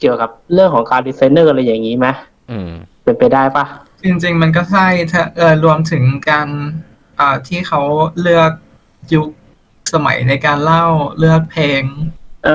[0.00, 2.06] เกี่ยวกับเรื่องของการดีไซเนอร์อะไรอย่างนี้ไหม
[2.50, 2.70] อืม
[3.04, 3.64] เป็นไปได้ปะ
[4.04, 6.48] จริง ๆ มันก็ใช่ถ้าเออรวมถึงการ
[7.20, 7.80] อ่าที่เขา
[8.20, 8.50] เลือก
[9.14, 9.28] ยุค
[9.94, 10.84] สมัยในการเล่า
[11.18, 11.82] เลือกเพลง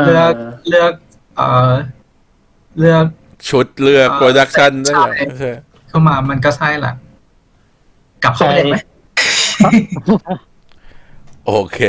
[0.06, 0.34] เลือก
[0.70, 0.94] เลือก
[1.36, 1.72] เอ่อ
[2.80, 3.06] เลือก
[3.50, 5.52] ชุดเลือกอ่าโปรดักชันใช่นั่นแหละใช่
[5.88, 6.94] เข้ามามันก็ใช่แหละ
[8.24, 8.78] กลับเข้าไปเลยไหม
[11.48, 11.80] โอเค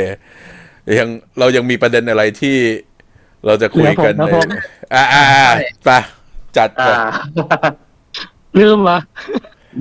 [0.99, 2.57] ยังเรายังมีประเด็นอะไรที่
[3.45, 4.49] เราจะคุยกันเหลือผมนะในผม
[4.93, 5.47] อ่าอ่าอ่า
[5.85, 5.89] ไป
[6.57, 6.97] จัดไปอ่า
[8.59, 8.99] ลืมวะ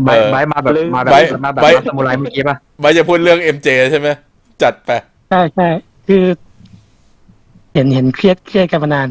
[0.05, 4.09] ใบเออใบมาแบบหรือมาแบบใบมาแบบใบมาสมุไรเมื่อกี้ป่ะไม่จะพูดเรื่อง MJ ใช่ไหม
[4.63, 4.91] จัดไป
[5.31, 5.69] ใช่ใช่
[6.09, 6.25] คือ
[7.75, 9.09] เห็นเห็นเครียดเครียดกันมานาน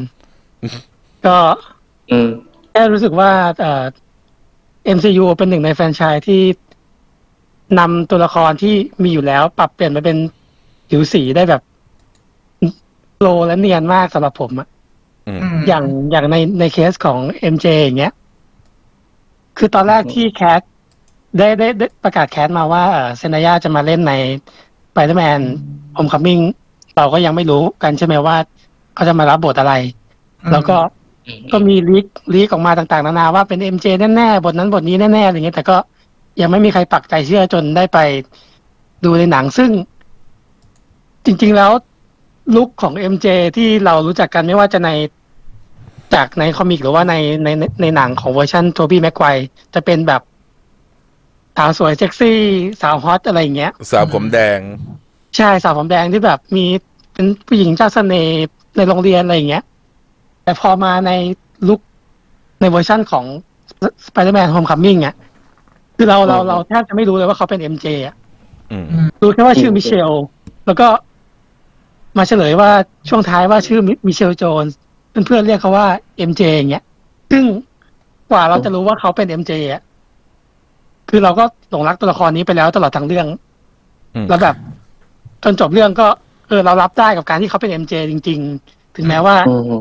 [1.26, 1.36] ก็
[2.10, 2.28] อืม
[2.72, 3.84] แค่รู้สึกว่าเอ่อ
[4.96, 6.42] MCU เป็นหนึ่งในแฟรนไชส์ที่
[7.78, 10.16] นำตัวละครที่มีอยู่แล้ว ปรับเปลี่ยนมาเป็น
[10.88, 11.62] ผิวสีได้แบบ
[13.22, 14.68] โลและเนียนมากสำหรับผมอะ
[15.28, 17.18] อืมอืมอย่างอย่างในในเคสของ
[17.54, 18.12] MJ อย่างเงี้ย
[19.58, 20.60] คือตอนแรกที่แคส
[21.38, 22.84] ได้ได้ได้ประกาศแคสมาว่า
[23.18, 24.12] เซนายาจะมาเล่นใน
[24.90, 25.40] Spider-Man
[25.96, 26.42] Homecoming
[26.96, 28.36] เราก็ยังไม่รู้กันใช่ไหมว่า
[28.94, 29.74] เขาจะมารับบทอะไร
[30.52, 30.76] แล้วก็
[31.52, 35.76] ก็มีลีกลีกออกมาต่างๆ นานาว่าเป็น MJ แน่ๆ บทนั้นบทนี้แน่ๆอะไรเงี้ยแต่ก็
[36.40, 37.98] ยังไม่มีใครปักใจเชื่อจนได้ไป
[39.04, 39.70] ดูในหนังซึ่ง
[41.24, 41.70] จริง ๆ แล้ว
[42.56, 43.26] ลุคของ MJ
[43.56, 44.90] ที่เรารู้จักกันไม่ว่าจะใน
[46.14, 49.26] จากในคอมิกหรือว่าในในในในหนังของเวอร์ชันโทบี้แม็กไกวร์
[49.74, 50.22] จะเป็นแบบ
[51.56, 52.40] สาวสวยเซ็กซี่
[52.80, 54.58] สาวฮอตอะไรอย่างเงี้ย สาวผมแดง
[55.36, 56.64] ใช่สาวผมแดงที่แบบมี
[57.14, 59.64] เป็นผู้หญิงเจ้าเสน่ห์ในโรงเรียนอะไรอย่างเงี้ย
[60.44, 61.10] แต่พอมาใน
[61.68, 61.80] look
[62.60, 63.24] ในเวอร์ชั่นของ
[64.06, 65.14] Spider-Man Homecoming อะ
[65.96, 68.14] คือเราเราเราแทบจะไม่รู้เลยว่าเขาเป็น MJ อะ
[68.72, 68.84] อืม
[69.22, 70.10] รู้แค่ว่าชื่อมิเชล
[70.66, 70.86] แล้วก็
[72.16, 72.70] มาเฉลยว่า
[73.08, 74.76] ช่วงท้ายว่าชื่อมิเชลโจนส์
[75.26, 75.86] เพื่อนๆเรียกเขาว่า
[76.30, 76.84] MJ อย่างเงี้ย
[77.30, 77.44] ซึ่ง
[78.30, 79.82] กว่าเราจะรู้ว่าเขาเป็น MJ อะ
[81.10, 83.26] คือเราก็หลงรักตัวละครนี้ไปแล้วตลอดทั้งเรื่อง
[84.14, 84.56] อืมแล้วแบบ
[85.44, 86.06] จนจบเรื่องก็
[86.48, 89.72] เออเรารับได้กับการที่เขาเป็น MJ จริง ๆ ถึงแม้ว่าอืม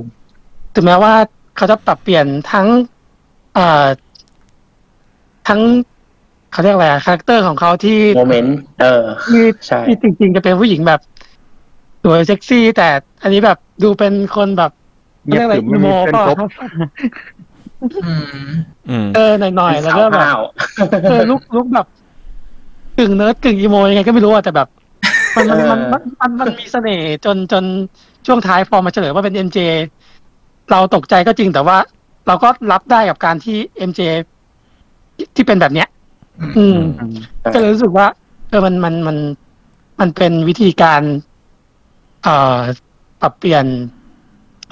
[0.75, 1.13] ถึงแม้ว่า
[1.57, 2.67] เขาจะปรับเปลี่ยนทั้ง
[3.53, 3.85] เอ่อ
[5.47, 5.61] ทั้ง
[6.51, 10.99] เขาเรียกอะไร character ของเขาที่ moment เออที่ใช่ที่จริงๆจะเป็นผู้หญิงแบบ
[12.03, 12.87] สวยเซ็กซี่ แต่
[13.23, 14.71] อันนี้แบบดูเป็นคนแบบ
[15.27, 16.49] เงียบรีกอะไรขรึมไม่มีอีโเพื่อนคบป่ะ
[18.07, 18.49] อืม
[18.89, 20.41] อืม เออหน่อยๆแล้วก็แบบห้าว
[21.09, 21.87] เออ look look แบบ
[22.97, 24.67] กึ่งเนิร์ดกึ่ง emo ยังไงก็ไม่รู้อะแต่แบบ
[25.35, 27.63] มันมันมันมันมันมันมีเสน่ห์จนจน
[28.25, 29.59] ช่วงท้ายพอมาเฉลยว่าเป็น MJ
[30.71, 31.77] เราตกใจก็จริงแต่ว่า
[32.27, 34.01] เราก็รับได้กับการที่ MJ
[35.35, 35.87] ที่เป็นแบบเนี้ย
[36.57, 37.15] อืมอืม
[37.53, 38.07] ก็เลยรู้สึกว่า
[38.49, 39.17] เออมันมันมัน
[39.99, 41.30] มันเป็นวิธีการเอ่อ
[43.21, 43.65] ปรับเปลี่ยน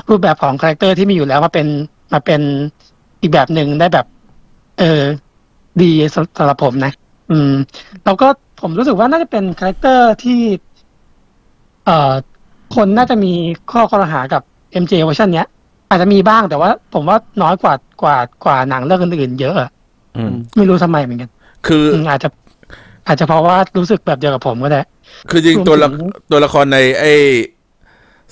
[0.09, 1.67] รูปแบบของ character ที่มีอยู่แล้วมาเป็น
[2.13, 2.41] มาเป็น
[3.21, 4.05] อีกแบบหนึ่งได้แบบ
[4.79, 5.01] เออ
[5.81, 6.91] ดีสำสำหรับผมนะ
[7.31, 7.51] อืม
[8.05, 8.27] แล้วก็
[8.61, 10.39] ผมรู้สึกว่าน่าจะเป็น character ที่
[11.85, 12.13] เอ่อ
[12.75, 13.33] คนน่าจะมี
[13.71, 14.41] ข้อครหากับ
[14.83, 15.47] MJ เวอร์ชันเนี้ย
[15.89, 19.69] อาจจะมีบ้างแต่ว่า ผมว่าน้อยกว่ากว่ากว่าหนังเรื่องอื่นๆเยอะอะ
[20.15, 21.29] อืมไม่รู้ทำไมเหมือนกัน
[21.67, 22.29] คืออืมอาจจะ
[23.07, 24.81] อาจจะเพราะว่ารู้สึกแบบเดียวกับผมก็ได้
[25.29, 27.13] คือจริงตัวละรวมถึงตัวละครในไอ้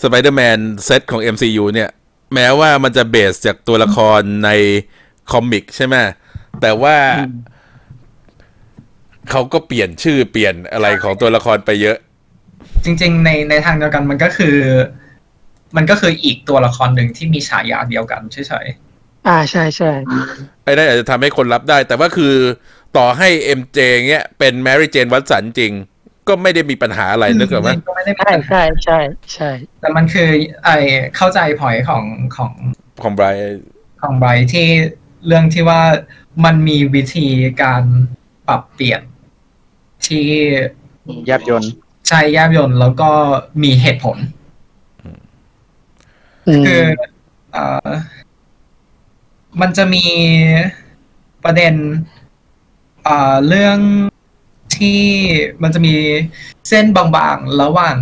[0.01, 1.89] สไปเดอร์แมนเซตของ MCU เนี่ย
[2.33, 4.49] แม้ว่ามันจะเบสจากตัวละครใน
[5.31, 5.95] คอมิกใช่ไหม
[6.61, 6.95] แต่ว่า
[9.29, 11.97] เขาก็เปลี่ยนชื่อเปลี่ยนอะไรของตัวละครไปเยอะ
[12.83, 14.57] จริง ๆ ในในทางเดียวกันมันก็คือ
[15.77, 18.67] มันก็คืออีกตัวละครหนึ่งที่มีฉายาเดียวกันเฉย
[19.27, 19.91] อ่าใช่ใช่
[20.63, 22.35] ไอ้นั่นอาจจะทำให้คนรับได้ แต่ว่าคือ
[22.97, 25.73] ต่อให้ MJ เงี้ยเป็นแมรี่เจนวัตสันจริง
[26.27, 28.99] ก็ไม่ได้มีปัญหาอะไรนึกออกไหมก็ไม่ได้มีใช่ปัญหาใช่ใช่
[29.33, 29.49] ใช่
[29.81, 30.29] แต่มันคือ
[30.63, 30.69] ไอ
[31.15, 32.03] เข้าใจพอยของ
[32.35, 32.51] ของ
[33.03, 33.61] ของไบรท์
[34.01, 34.67] ของไบรท์ที่
[35.27, 35.81] เรื่องที่ว่า
[36.45, 37.27] มันมีวิธี
[37.61, 37.83] การ
[38.47, 39.01] ปรับเปลี่ยน
[40.07, 40.27] ที่
[41.27, 41.71] แยบยนต์
[42.07, 43.09] ใช้แยบยนต์แล้วก็
[43.63, 44.17] มีเหตุผล
[46.47, 46.81] อืมคือ
[47.51, 47.89] เอ่อ
[49.61, 50.05] มันจะมี
[51.43, 51.73] ประเด็น
[53.03, 53.79] เอ่อเรื่อง
[54.77, 55.01] ที่
[55.61, 55.95] มันจะมี
[56.69, 57.97] เส้นบางๆ ระหว่าง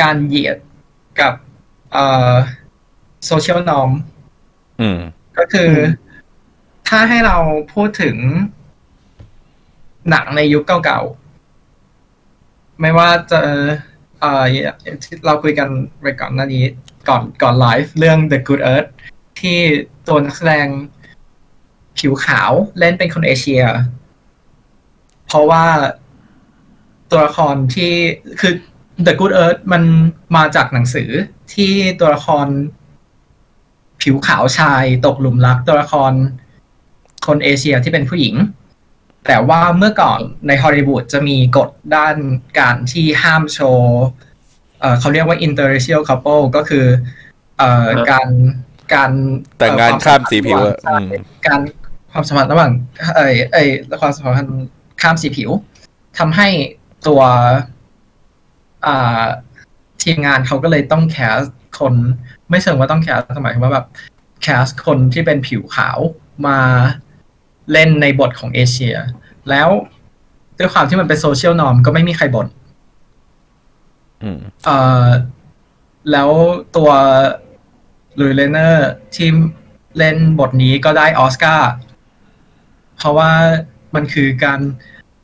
[0.00, 0.58] การเหยียด
[1.20, 1.34] กับ
[1.92, 2.32] เอ่อ
[3.26, 3.90] โซเชียลนอม
[4.80, 5.00] อืม
[5.38, 5.76] ก็คืออ
[6.88, 7.36] ถ้าให้เรา
[7.74, 8.16] พูดถึง
[10.10, 13.40] หนังในยุคเก่าๆ ไม่ว่าจะ
[14.20, 14.44] เอ่อ
[15.04, 15.68] ที่เราคุยกัน
[16.02, 16.64] ไปก่อนหน้านี้
[17.08, 18.90] ก่อนก่อนไลฟ์เรื่อง The Good Earth
[19.40, 19.58] ที่
[20.08, 20.66] ตัวนักแสดง
[21.98, 23.62] ผิวขาวเล่นเป็นคนเอเชีย
[25.26, 25.64] เพราะว่า
[27.10, 27.92] ตัวละครที่
[28.40, 28.54] คือ
[29.06, 29.82] The Good Earth มัน
[30.36, 31.10] มาจากหนังสือ
[31.54, 32.46] ที่ตัวละคร
[34.02, 36.12] ผิวขาวชายตกหลุมรัก ตัวละคร
[37.26, 38.34] คนเอเชียที่เป็นผู้หญิง
[39.26, 42.16] แต่ว่าเมื่อก่อนในฮอลลีวูดจะมีกฎด้าน
[42.58, 44.00] การที่ห้ามโชว์
[45.00, 46.86] เขาเรียกว่า interracial couple ก็คือ
[47.60, 47.62] อ
[48.10, 48.28] การ
[48.94, 49.10] การ
[49.58, 51.60] แต่งงานเอ่อข้ามสีผิวอะใช่อืมการ
[52.12, 52.70] ความสัมพันธ์ระหว่าง
[53.16, 53.68] เอ่ยเอ่ย
[54.00, 54.66] ความสัมพันธ์
[55.02, 55.50] ข้ามสีผิว
[56.18, 56.48] ทำให้
[57.06, 57.20] ตัว
[58.86, 59.22] อ่า
[60.02, 61.40] ทีมงานเขาก็เลยต้อง cast
[61.78, 61.94] คน
[62.50, 63.86] ไม่เชิงว่าต้อง cast หมายถึงว่าแบบ
[64.42, 65.98] cast คนที่เป็นผิวขาว
[66.46, 66.58] มา
[67.72, 68.96] เล่นในบทของเอเชีย
[69.50, 69.68] แล้ว
[70.58, 72.46] ด้วยความที่มันเป็น social norm ก็ไม่มีใครบ่น
[74.22, 75.06] อืมเอ่อ
[76.12, 76.30] แล้ว
[76.76, 76.90] ตัว
[78.20, 79.28] Luise Rainer ที่
[79.98, 81.70] เล่นบทนี้ก็ได้ออสการ์
[82.96, 83.32] เพราะว่า
[83.94, 84.60] มันคือการ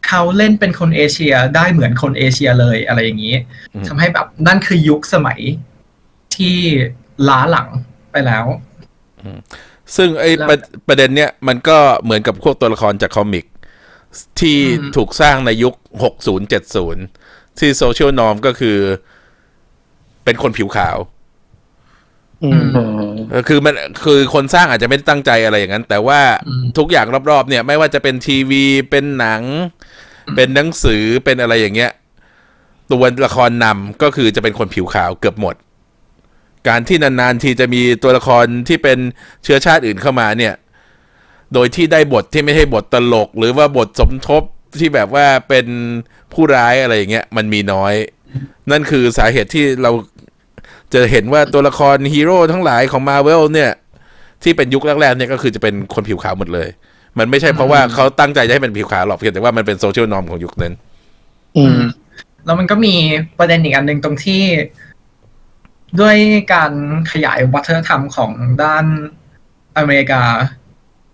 [0.07, 3.36] เขาเล่นเป็นคนเอเชียได้เหมือนคนเอเชียเลยอะไรอย่างนี้
[3.74, 5.41] อืมทำให้แบบนั่นคือยุคสมัย
[6.36, 6.57] ที่
[7.28, 7.68] ล้าหลัง
[8.12, 8.45] ไปแล้ว
[9.97, 10.57] ซึ่งไอ้แล้วประ
[10.89, 13.45] ประเด็นเนี้ยมันก็เหมือนกับพวกตัวละครจากคอมิก
[14.41, 15.74] ที่อืมถูกสร้างในยุค
[16.14, 16.41] 60
[17.03, 18.76] 70 ที่โซเชียลนอมก็คือ
[20.24, 21.18] เป็นคนผิวขาวอืมอืมเออ
[23.49, 23.74] คือมัน
[24.05, 29.43] คือคนสร้างอาจจะไม่ได้ตั้งใจอะไรอย่างนั้น แต่ว่าอืมทุกอย่างรอบๆ เนี่ย ไม่ว่าจะเป็นทีวีเป็นหนัง
[30.36, 31.93] เป็นหนังสือเป็นอะไรอย่างเงี้ย
[32.91, 35.55] ตัวละครนำก็คือจะเป็นคนผิวขาวเกือบหมด
[36.68, 38.99] การที่นานๆทีจะมีตัวละครที่เป็น
[39.45, 40.55] เชื้อชาติอื่นเข้ามาเนี่ย
[41.55, 44.43] โดยที่ได้บทที่ไม่ใช่บทตลก หรือว่าบทสมทบ
[44.80, 45.66] ที่แบบว่าเป็น
[46.32, 47.95] ผู้ร้ายอะไรอย่างเงี้ยมันมีน้อย
[48.70, 49.91] นั่นคือสาเหตุที่เรา
[50.95, 53.70] จะเห็นว่าตัวละครฮีโร่ทั้งหลายของมา r v เวลเนี่ย
[54.43, 56.68] ที่เป็นยุคแรกๆเนี่ยก็คือจะเป็นคนผิวขาวหมดเลย
[57.18, 60.72] มันไม่ใช่เพราะว่าเขาตั้งใจจะให้เป็นผิวขาวหรอกเพียงแต่ว่ามันเป็นโซเชียลนอมของยุคนั้น
[61.57, 61.78] อืม
[62.45, 62.95] แล้วมันก็มี
[63.39, 64.43] ประเด็นอีกอันหนึ่งตรงที่
[66.01, 66.16] ด้วย
[66.53, 66.72] การ
[67.12, 68.32] ขยายวัฒนธรรมของ
[68.62, 68.84] ด้าน
[69.76, 70.22] อเมริกา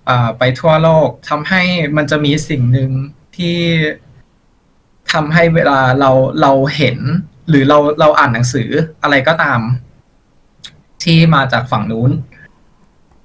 [0.08, 1.62] อ่าไปทั่วโลกทำให้
[1.96, 2.90] มันจะมีสิ่งหนึ่ง
[3.36, 3.58] ที่
[5.12, 6.10] ทำให้เวลาเรา
[6.40, 6.98] เราเห็น
[7.48, 8.68] หรือเราเราอ่านหนังสือ
[9.02, 9.60] อะไรก็ตาม
[11.02, 12.10] ที่มาจากฝั่งนู้น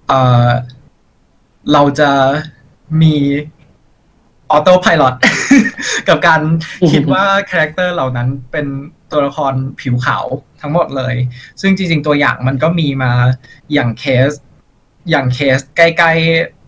[0.08, 0.48] เอ่อ
[1.74, 2.12] เราจะ
[3.02, 3.16] มี
[4.52, 5.16] autopilot
[6.08, 6.42] กับการ
[6.92, 8.68] คิดว่า character เหล่านั้นเป็น
[9.12, 10.26] ตัวละครผิวขาว
[10.62, 11.16] ทั้งหมดเลย
[11.62, 13.12] ซึ่งจริง ๆ ตัวอย่างมันก็มีมา
[13.74, 14.32] อย่างเคส
[15.10, 16.12] อย่างเคสใกล้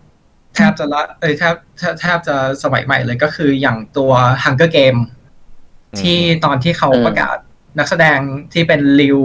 [0.00, 5.00] ๆ แทบจะละเอ้ยแทบแทบแทบจะสมัยใหม่เลยก็คืออย่างตัว Hunger Game
[6.00, 7.36] ที่ตอนที่เขาอืมประกาศ
[7.78, 8.18] นักแสดง
[8.52, 9.18] ที่เป็นริว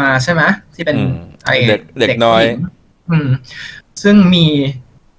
[0.00, 0.42] มาใช่ไหม
[0.74, 1.14] ที่เป็นอืม
[1.44, 2.60] ไอ้เด็กเด็กน้อยผู้หญิง
[3.10, 3.28] อืม
[4.02, 4.46] ซึ่งมี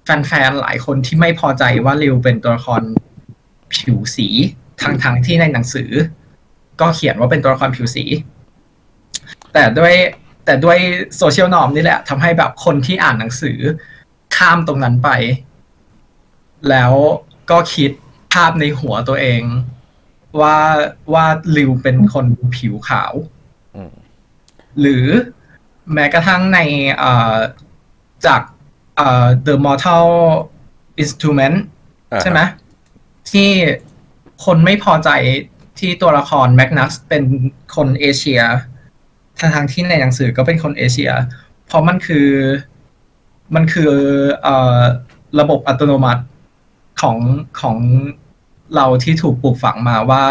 [0.04, 2.82] แฟนๆหลายคนที่ไม่พอใจว่าริวเป็นตัวละคร
[3.74, 4.28] ผิวสี
[4.80, 5.90] ทางทางๆที่ในหนังสือ
[6.80, 8.04] ก็เขียนว่าเป็นตัวละครผิวสี
[9.52, 9.94] แต่ด้วย
[10.44, 10.78] แต่ด้วย
[11.16, 13.58] โซเชียลนอมนี่แหละทำให้แบบคนที่อ่านหนังสือ
[14.36, 15.08] ข้ามตรงนั้นไป
[16.70, 16.92] แล้ว
[17.50, 17.90] ก็คิด
[18.32, 19.42] ภาพในหัวตัวเอง
[20.40, 20.56] ว่า
[21.12, 21.26] ว่า
[21.56, 22.26] ริวเป็นคน
[22.56, 23.12] ผิวขาว
[23.76, 23.92] อืม
[24.80, 25.06] หรือ
[25.92, 26.58] แม้กระทั่งใน
[26.98, 27.36] เอ่อ
[28.26, 28.42] จาก
[28.96, 30.08] เอ่อ The Mortal
[31.02, 31.56] Instrument
[32.12, 32.40] อ่าฮะใช่ไหม
[33.30, 33.48] ที่
[34.44, 35.10] คนไม่พอใจ
[35.78, 37.24] ที่ตัวละครแมกนัสเป็น
[37.76, 38.40] คนเอเชีย
[39.38, 41.10] ทางทางๆที่ในหนังสือก็เป็นคนเอเชีย
[41.66, 42.28] เพราะมันคือ
[43.54, 43.92] มันคือ
[44.42, 44.78] เอ่อ
[45.40, 46.22] ระบบอัตโนมัติ
[47.00, 47.16] ของ
[47.60, 47.76] ของ
[48.76, 50.22] เราที่ถูกปลูกฝังมาว่า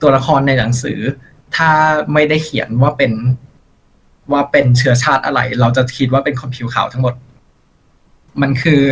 [0.00, 1.00] ตัวละครในหนังสือ
[1.56, 1.70] ถ้า
[2.12, 3.12] ไม่ได้เขียนว่าเป็น
[4.32, 7.14] ว่าเป็นเชื้อชาติอะไร เราจะคิดว่าเป็นคนผิวขาวทั้งหมด
[8.40, 8.84] มันคือ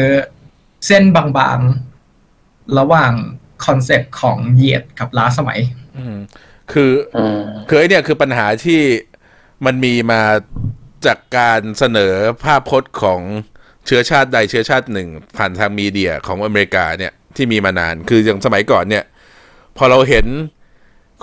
[0.86, 3.12] เส้นบางๆ ระหว่าง
[3.66, 5.60] concept ของเหยียดกับล้าสมัย
[5.96, 6.16] อืม
[6.72, 8.80] คืออืมคือไอ้เนี่ยคือปัญหาที่
[9.66, 10.22] มันมีมา
[11.06, 12.12] จากการเสนอ
[12.44, 13.20] ภาพพจน์ของ
[13.86, 19.04] เชื้อชาติใดเชื้อชาติหนึ่ง ผ่านทาง media ของอเมริกาเนี่ย ที่มีมานาน คืออย่างสมัยก่อนเนี่ย
[19.76, 20.26] พอเราเห็น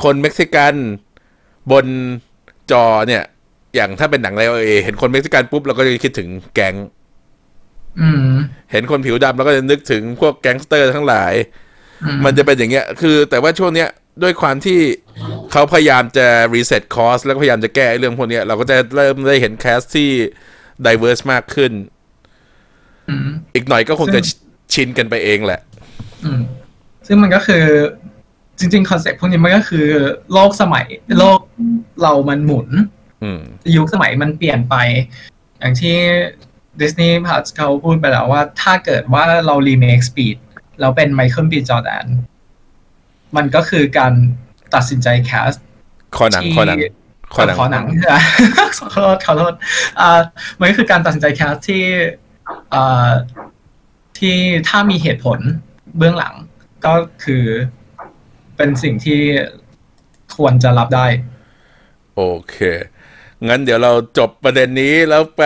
[0.04, 0.74] คนเม็กซิกัน
[1.72, 1.86] บน
[2.72, 3.24] จอเนี่ย
[3.76, 6.76] อย่างถ้าเป็นหนัง LA เห็นคนเม็กซิกันปุ๊บเราก็จะคิดถึงแก๊ง
[8.02, 8.32] อืม
[8.72, 11.34] เห็นคนผิวดำเราก็จะนึกถึงพวกแก๊งสเตอร์ทั้งหลาย
[12.04, 13.90] อืม มันจะเป็นอย่างเงี้ย คือ แต่ว่าช่วงเนี้ย
[14.24, 14.80] ด้วยความที่
[15.52, 20.10] เขาพยายามจะ reset course แล้วก็พยายามจะแก้ไอ้เรื่องพวกเนี้ยเราก็จะเริ่มได้เห็น cast ที่
[20.86, 21.72] diverse มากขึ้น
[23.10, 25.67] อืมอีกหน่อยก็คงจะซึ่งชินกันไปเองแหละอืม
[27.08, 27.66] ซึ่งมันก็คือ
[28.60, 29.88] จริงๆ concept พวกนี้มันก็คือ
[30.34, 30.86] โลกสมัย
[31.20, 31.40] โลก
[32.02, 32.68] เรามันหมุน
[33.24, 33.42] อืม
[33.76, 34.76] ยุคสมัยมันเปลี่ยนไป
[35.60, 35.98] อย่างที่
[36.82, 40.38] ดิสนีย์พัทเขาพูดไปแล้วว่า ถ้าเกิดว่าเรา remake Speed
[40.82, 42.06] เราเป็นไมเคิลบีจอร์แดน
[43.36, 44.14] มันก็คือการ
[44.76, 45.52] ตัดสินใจ cast
[46.18, 46.78] ขอหนังที่ขอหนัง
[47.34, 48.18] ขอหนังขอหนังใช่ไหม
[48.80, 49.54] ขอโทษขอโทษ
[50.00, 50.20] อ่า
[50.60, 51.84] มันก็คือการตัดสินใจ cast ที่
[52.74, 53.10] อ่า
[54.20, 54.36] ที่
[54.68, 55.40] ถ้ามีเหตุผล
[55.98, 56.36] เบื้องหลัง
[56.86, 57.46] ก็คือ
[58.56, 59.22] เป็นสิ่งที่
[60.38, 61.08] ควรจะรับได้
[62.16, 62.58] โอเค
[63.48, 65.44] งั้นเดี๋ยวเราจบประเด็นนี้แล้วไป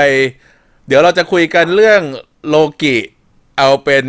[0.88, 2.02] เดี๋ยวเราจะคุยกันเรื่อง
[2.48, 2.98] โลกิ
[3.58, 4.06] เอาเป็น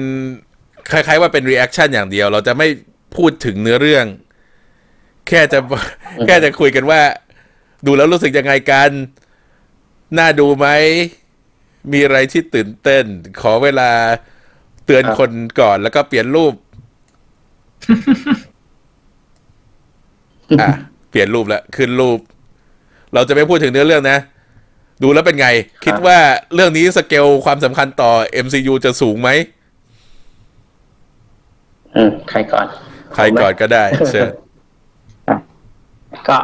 [0.91, 2.68] คล้าย ๆ ว่าเป็น reaction อย่างเดียว เราจะไม่
[3.16, 4.07] พูดถึงเนื้อเรื่อง
[5.28, 5.59] แค่จะ
[6.26, 7.01] แค่จะคุยกันว่า
[7.87, 8.91] ดูแล้วรู้สึกยังไงกัน
[10.18, 10.66] น่าดูไหม
[11.93, 13.05] มีอะไรที่ตื่นเต้น
[13.41, 13.91] ขอเวลา
[14.87, 15.30] เตือนครับคน
[15.61, 16.55] ก่อนแล้วก็เปลี่ยนรูป
[20.61, 20.70] อะ
[21.11, 22.18] เปลี่ยนรูปแล้วขึ้นรูป
[23.14, 24.18] เราจะไม่พูดถึงเนื้อเรื่องนะ
[25.03, 25.49] ดูแล้วเป็นไง
[25.85, 26.18] คิดว่า
[26.55, 28.12] เรื่องนี้สเกลความสำคัญต่อ
[28.45, 29.30] MCU จะสูงไหม
[31.97, 32.66] อืมใครก่อน
[33.14, 34.28] ใครก่อนก็ได้เชิญ
[36.28, 36.37] ก็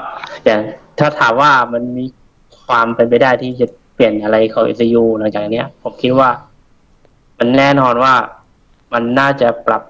[0.45, 0.61] อย่าง
[0.99, 2.05] ถ้าถามว่ามันมี
[2.67, 6.29] ความเป็นไปได้ที่จะเปลี่ยนอะไรของ SU หลังจากเนี้ย ผมคิดว่า
[7.39, 8.15] มันแน่นอนว่า
[8.93, 9.83] มันน่าจะปรับ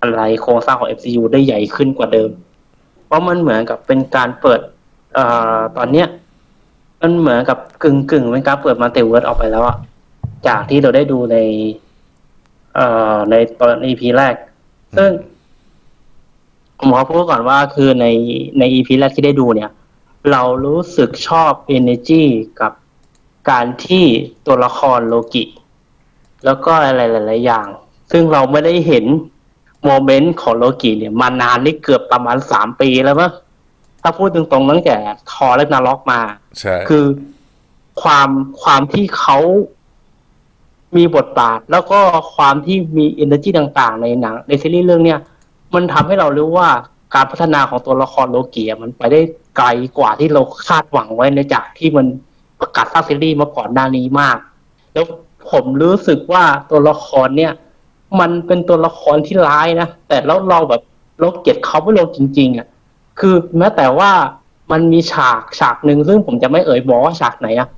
[0.00, 2.30] อะไรโครงสร้างของ FCU ได้ใหญ่ขึ้นกว่าเดิม
[3.06, 4.60] เพราะมันเหมือนกับเป็นการเปิด
[5.14, 5.24] เอ่
[5.56, 6.08] อตอนเนี้ย
[7.00, 9.76] มันเหมือนกับกึ่งกึ่งเป็นการเปิด multiverse ออกไปแล้วอะ
[10.46, 11.36] จากที่เราได้ดูใน
[12.74, 14.34] เอ่อในตอน EP แรก
[14.96, 15.10] ซึ่ง
[16.78, 18.06] ผมขอพูดก่อนว่าคือใน
[18.58, 19.70] ใน EP แรกที่ได้ดูเนี่ย
[20.30, 22.22] เรารู้สึกชอบ energy
[22.60, 22.72] กับ
[23.50, 24.04] การที่
[24.46, 25.44] ตัวละครโลกิ
[26.44, 27.66] แล้วก็อะไรหลาย ๆ อย่าง
[28.12, 29.04] ซึ่งเราไม่ได้เห็น
[29.84, 33.32] โมเมนต์ของโลกิเนี่ยมานานนี่เกือบประมาณสามปีแล้วมั้ง
[34.02, 34.96] ถ้าพูดตรงๆตั้งแต่
[35.30, 36.20] ทอและนาล็อกมา
[36.58, 37.04] ใช่คือ
[38.02, 38.28] ความ
[38.62, 39.38] ความที่เขา
[40.96, 41.98] มีบทบาท แล้วก็
[42.34, 45.18] ความที่มี energy ต่างๆ ในหนัง ในซีรีส์เรื่องเนี้ย
[45.74, 46.68] มันทำให้เรารู้ว่า
[47.14, 49.20] การพัฒนาของตัวละครโลกีอะมันไปได้
[49.56, 49.68] ไกล
[49.98, 52.06] กว่าที่เราคาดหวังไว้ในจากที่มัน
[52.60, 54.38] ประกาศสร้างซีรีส์มาก่อนหน้านี้มาก
[54.92, 55.06] แล้ว
[55.50, 57.52] ผมรู้สึกว่าตัวละครเนี่ย
[58.20, 60.82] มันเป็นตัวละครที่ร้ายนะ แต่แล้วเราแบบ
[61.20, 62.66] เราเกลียดเขาไม่ลงจริง ๆ อะ
[63.20, 64.10] คือแม้แต่ว่า
[64.72, 67.68] มันมีฉากฉากหนึ่งซึ่งผมจะไม่เอ่ยบอกว่าฉากไหนอะ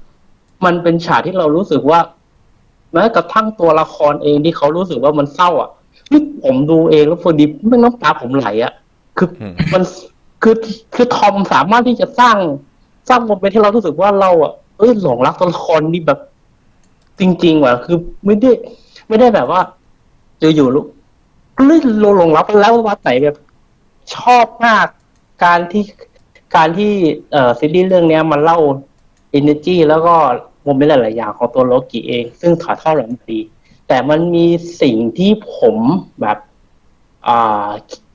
[0.65, 2.01] มันเป็นฉากที่เรารู้สึกว่า
[2.93, 5.71] แม้กระทั่งตัวละครเองที่เขารู้สึกว่ามันเศร้า อะ
[6.11, 8.73] นี่ผมดูเองแล้วพอดีไม่น้ำตาผมไหลอะ
[9.19, 9.83] คืออืมมัน
[10.43, 10.57] คือ
[10.95, 12.37] คือทอมสามารถที่จะสร้าง
[13.09, 16.21] สร้างโมเมนต์ที่เรารู้สึกว่าเราอะเอ้ยหลงรักตัวละครนี่แบบ
[17.21, 18.51] จริงๆว่ะคือไม่ได้
[19.09, 19.61] ไม่ได้แบบว่า
[20.55, 20.87] อยู่ๆลุก
[21.69, 23.37] ลื่นลงลงรับแล้ววัดไหนแบบ
[24.15, 24.87] ชอบมาก
[25.45, 25.85] การที่
[26.57, 26.93] การที่
[27.33, 28.59] เอ่อซีรีส์เรื่องเนี้ยมันเล่า
[29.39, 30.15] energy แล้วก็
[30.65, 33.41] โมเมนต์หลายๆอย่างของตัวโลกิเอง ซึ่งถ่ายทอดออกมาดี
[33.89, 34.47] แต่มันมี
[34.83, 35.77] สิ่งที่ผม
[36.21, 36.39] แบบ
[37.29, 37.69] อ่า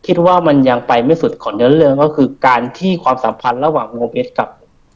[0.05, 4.49] คิดว่ามันยังไปไม่สุดของเนื้อเรื่องก็คือการที่ความสัมพันธ์ระหว่างโมเบสกับ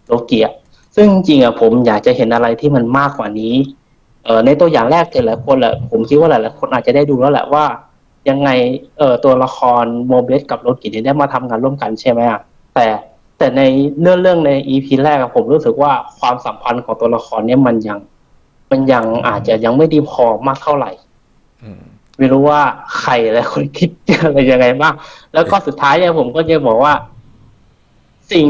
[0.07, 0.47] โลเกีย
[0.95, 3.53] ซึ่งจริงๆอะผมอยากจะเห็นอะไรที่มันมากกว่านี้
[4.25, 7.65] เอ่อในตัวอย่างแรกหลายคนแหละผมคิดว่าหลายๆคนอาจจะได้ดูแล้วแหละว่า
[8.29, 8.49] ยังไง
[8.99, 12.41] เอ่อตัวละครโมเบสกับโลกิเนี่ยได้มาทำงานร่วมกันใช่ไหมอะ
[12.75, 12.87] แต่
[13.37, 13.61] แต่ใน
[14.01, 17.99] เรื่องเรื่องในอีพีแรกผมรู้สึกว่าความสัมพันธ์ของตัวละครเนี่ยมันยัง
[18.71, 20.91] มันยังอาจจะยังไม่ดีพอมากเท่าไหร่
[22.17, 22.61] ไม่รู้ว่า
[22.99, 23.89] ใครแต่ละคนคิด
[24.23, 24.93] อะไรยังไงบ้าง
[25.33, 26.93] แล้วก็สุดท้ายเนี่ยผมก็จะบอกว่า
[28.31, 28.45] สิ่ง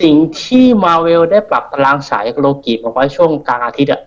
[0.00, 4.02] สิ่งที่มาเวลได้ปรับตารางฉายโลกิมาไว้ช่วงกลางอาทิตย์อะ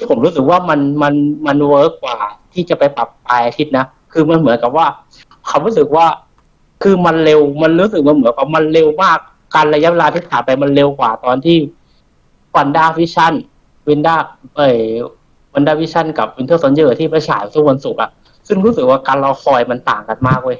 [0.00, 1.14] ที่ผมรู้สึกว่ามันมัน
[1.46, 2.16] มัน work กว่า
[2.54, 4.86] ที่จะไปปรับปลายอาทิตย์นะ คือมันเหมือนกับว่า
[5.46, 6.06] เขารู้สึกว่า
[6.82, 9.18] คือมันเร็วมันรู้สึกมันเหมือนกับมันเร็วมาก
[9.54, 11.56] การระยะเวลาที่ผ่านไปมันเร็วกว่าตอนที่
[12.56, 13.34] WandaVision
[13.88, 14.16] วินด้า
[14.56, 14.78] เอ่ย
[15.54, 18.10] WandaVision กับ Winter Soldier ที่ไปฉายช่วงวันศุกร์อะ
[18.48, 20.58] ซึ่งรู้สึกว่าการรอคอยมันต่างกันมากเว้ย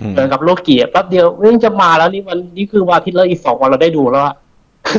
[0.00, 4.34] อืมเหมือนกับโลกีอะแป๊บเดียวเรื่องจะมาแล้วนี่วันนี่คือวันอาทิตย์แล้วอีกสองวันเราได้ดูแล้วอะ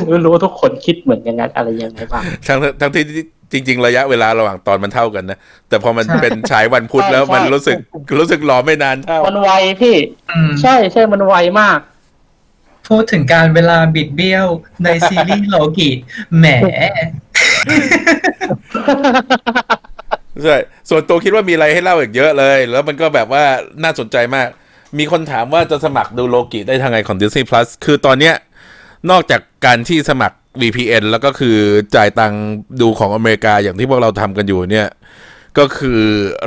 [0.09, 3.03] ไม่รู้ว่าทุกคนคิดเหมือนยังไงอะไรยังไงบ้างทั้งทั้งที่
[3.51, 5.39] จริง ๆ ระยะเวลาระหว่างตอนมันเท่ากันนะ
[5.69, 7.77] แต่พอมันใช่เป็นฉายวันพุธแล้วใช่มันรู้สึก
[8.19, 9.49] รู้สึกรอไม่นานเท่ามันไว
[9.81, 9.95] พี่
[10.31, 11.79] อืมใช่ใช่มันไวมาก
[12.87, 14.47] พูดถึงการเวลาบิดเบี้ยว
[14.83, 15.89] ในซีรีส์โลกิ
[16.37, 16.45] แหม
[20.43, 20.55] ใช่
[20.89, 23.43] ส่วนตัวคิดว่ามีอะไรให้เล่าอีกเยอะเลย แล้วมันก็แบบว่า
[23.83, 24.47] น่าสนใจมาก
[24.97, 28.35] มีคนถามว่าจะสมัครดูโลกิได้ทางไงของ Disney Plus คือตอนเนี้ย
[29.11, 31.57] นอกจากการที่สมัคร VPN แล้วก็คือ
[31.95, 32.43] จ่ายตังค์
[32.81, 34.87] ดูของอเมริกาอย่างที่พวกเราทำกันอยู่เนี่ย
[35.57, 36.01] ก็คือ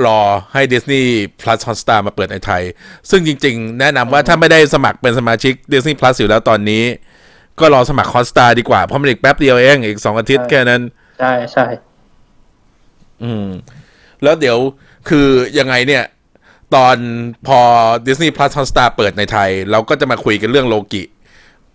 [0.07, 0.21] รอ
[0.53, 1.05] ให้ Disney
[1.41, 2.63] Plus Hotstar มาเปิดในไทย
[3.11, 6.85] ซึ่งจริงๆ แนะนำว่าถ้าไม่ได้สมัครเป็นสมาชิก Disney Plus อยู่แล้วตอนนี้
[7.61, 10.83] ก็รอสมัคร Hotstar ดีกว่า เพราะมันอีกแป๊บเดียวเอง อีกสองอาทิตย์ใช่แค่นั้น
[11.19, 11.67] ใช่ใช่
[13.23, 13.47] อืม
[14.23, 14.59] แล้วเดี๋ยว
[15.09, 15.27] คือ
[15.59, 16.05] ยังไงเนี่ย
[16.75, 16.97] ตอน
[17.47, 17.61] พอ
[18.07, 21.03] Disney Plus Hotstar เปิดในไทย เราก็จะมาคุยกันเรื่องโลกิ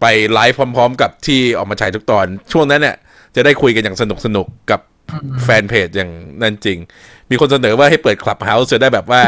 [0.02, 2.96] ไปไลฟ์พร้อม ๆ กับที่ออกมาฉายทุกตอน ช่วงนั้นเนี่ย
[3.36, 4.82] จะได้คุยกันอย่างสนุกสนุกๆกับ
[5.44, 6.78] แฟนเพจอย่างนั่นจริง
[7.30, 9.22] มีคนเสนอว่าให้เปิดคลับเฮาส์จะได้แบบว่า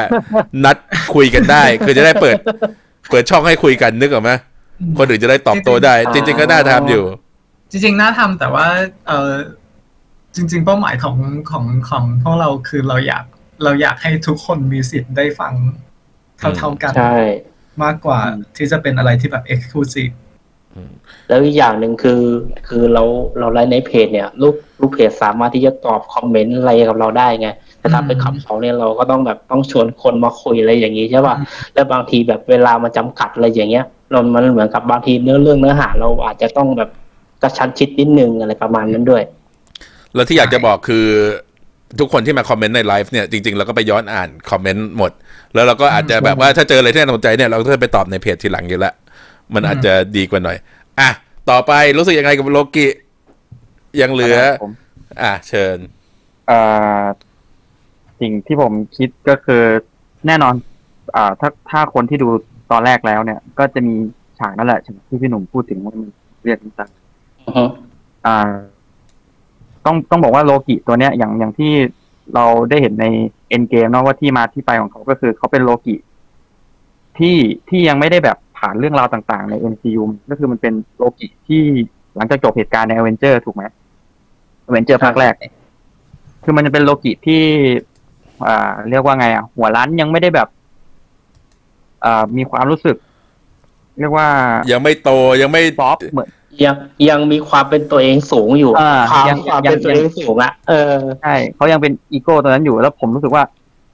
[0.66, 0.78] นัด
[1.16, 2.38] คุยกันได้ คือจะได้เปิด
[3.10, 4.32] เปิดช่องให้คุยกันนึกออกไหม
[4.98, 7.04] คนอื่นจะได้ตอบโต้ได้ จริง ๆ ก็น่าทำอยู่
[7.72, 8.68] จริง ๆ น่าทำแต่ว่า
[9.08, 9.34] เออ
[10.36, 11.18] จริง ๆ เป้าหมายของ
[11.52, 13.24] ของของพวกเราคือเราอยาก
[13.64, 15.54] เราอยากให้ทุกคนมีสิทธิ์ได้ฟัง
[16.38, 17.18] เท่าๆกันใช่
[17.84, 18.20] มากกว่า
[18.56, 20.14] ที่จะเป็นอะไรที่แบบ exclusive
[21.30, 22.22] แล้วอีกอย่างหนึ่งคือ
[22.68, 23.04] คือเรา
[23.40, 27.50] เราไลฟ์ในเพจเนี่ยลูกลูกเพจสามารถที่จะตอบคอมเมนต์อะไรกับเราได้ไง
[27.80, 36.90] แต่ถ้าอืมเป็นขับเขาเนี่ยเราก็ต้องแบบต้องชวนคนมาคุยอะไรอย่างนี้ใช่ป่ะอืมแล้วบางทีแบบเวลามันจำกัดอะไรอย่างเงี้ยเรามันเหมือนกับบางทีเนื้อเรื่องเนื้อหา เราอาจจะต้องแบบ
[37.44, 39.24] กระชั้นชิดนิดนึงอะไรประมาณนั้นด้วย
[40.16, 41.06] แล้วที่อยากจะบอกคือ
[42.00, 45.12] ทุกคนที่มาคอมเมนต์ในไลฟ์เนี่ยจริงๆเราก็ไปย้อนอ่านคอมเมนต์หมด
[45.54, 48.94] แล้วเราก็อาจจะแบบว่าถ้าเจออะไรที่น่าสนใจเนี่ยเราก็จะไปตอบในเพจทีหลังอยู่ละ
[49.54, 50.58] มันอาจจะดีกว่าหน่อย
[51.00, 51.10] อะ
[51.50, 52.88] ต่อไปรู้สึกยังไงกับโลกิ
[54.02, 54.72] ยังเหลือผม
[55.22, 55.78] อะ เชิญ
[56.48, 56.60] เอ่
[57.00, 57.02] อ
[58.22, 59.64] สิ่งที่ผมคิดก็คือ
[60.28, 60.54] แน่นอน
[61.16, 62.28] อ่า ถ้าถ้าคนที่ดู
[62.72, 63.96] ตอนแรกแล้วเนี่ย ก็จะมี
[64.40, 66.10] ฉากนั่นแหละที่พี่หนุ่มพูดถึงว่ามัน
[66.44, 66.92] เรียกต่าง
[67.46, 68.38] อือฮึๆอ่า
[69.86, 71.72] ต้องต้องบอกว่าโลกิตัวเนี้ย อย่างอย่างที่
[72.36, 73.06] เราได้เห็นใน
[73.50, 75.96] เอ็นเกมเนาะว่าที่มาที่ไปของเขาก็คือเขาเป็นโลกิ
[77.18, 77.38] ที่
[77.70, 81.64] ที่ยังไม่ได้แบบ ผ่านเรื่องราวต่างๆ ใน MCU ก็คือมันเป็นโลกิที่
[82.16, 83.64] หลังจากจบเหตุการณ์ในอเวนเจอร์ถูกไหม
[84.68, 85.34] อเวนเจอร์ภาคแรก
[86.44, 87.44] คือมันจะเป็นโลกิที่
[88.48, 90.48] อ่า เรียกว่าไงอะ หัวล้านยังไม่ได้แบบ
[92.06, 92.98] อ่า มีความรู้สึก
[94.00, 94.28] เรียกว่า
[94.72, 95.10] ยังไม่โต
[95.42, 96.30] ยังไม่ซอฟต์เหมือน
[96.64, 96.76] ยัง
[97.10, 103.44] ยังมีความเป็นตัวเองสูงอยู่อ่าความยังความยังเป็นตัวเองสูงอะเออใช่เขายังเป็นอีโก้ตัวนั้นอยู่แล้วผมรู้สึกว่า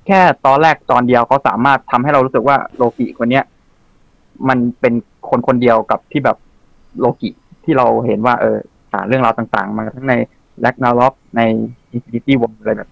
[0.08, 3.44] แค่ตอนแรกตอนเดียวเขาสามารถทำให้เรารู้สึกว่าโลกิคนเนี้ย
[4.50, 4.94] มันเป็น
[5.30, 6.38] คนคนเดียวกับที่แบบ
[7.00, 7.30] โลกิ
[7.64, 8.58] ที่เราเห็นว่า เออ
[8.92, 10.14] ผ่านเรื่องราวต่างๆ มาทั้งใน
[10.62, 11.42] Ragnarok ใน
[11.92, 12.90] Infinity War อะไรแบบ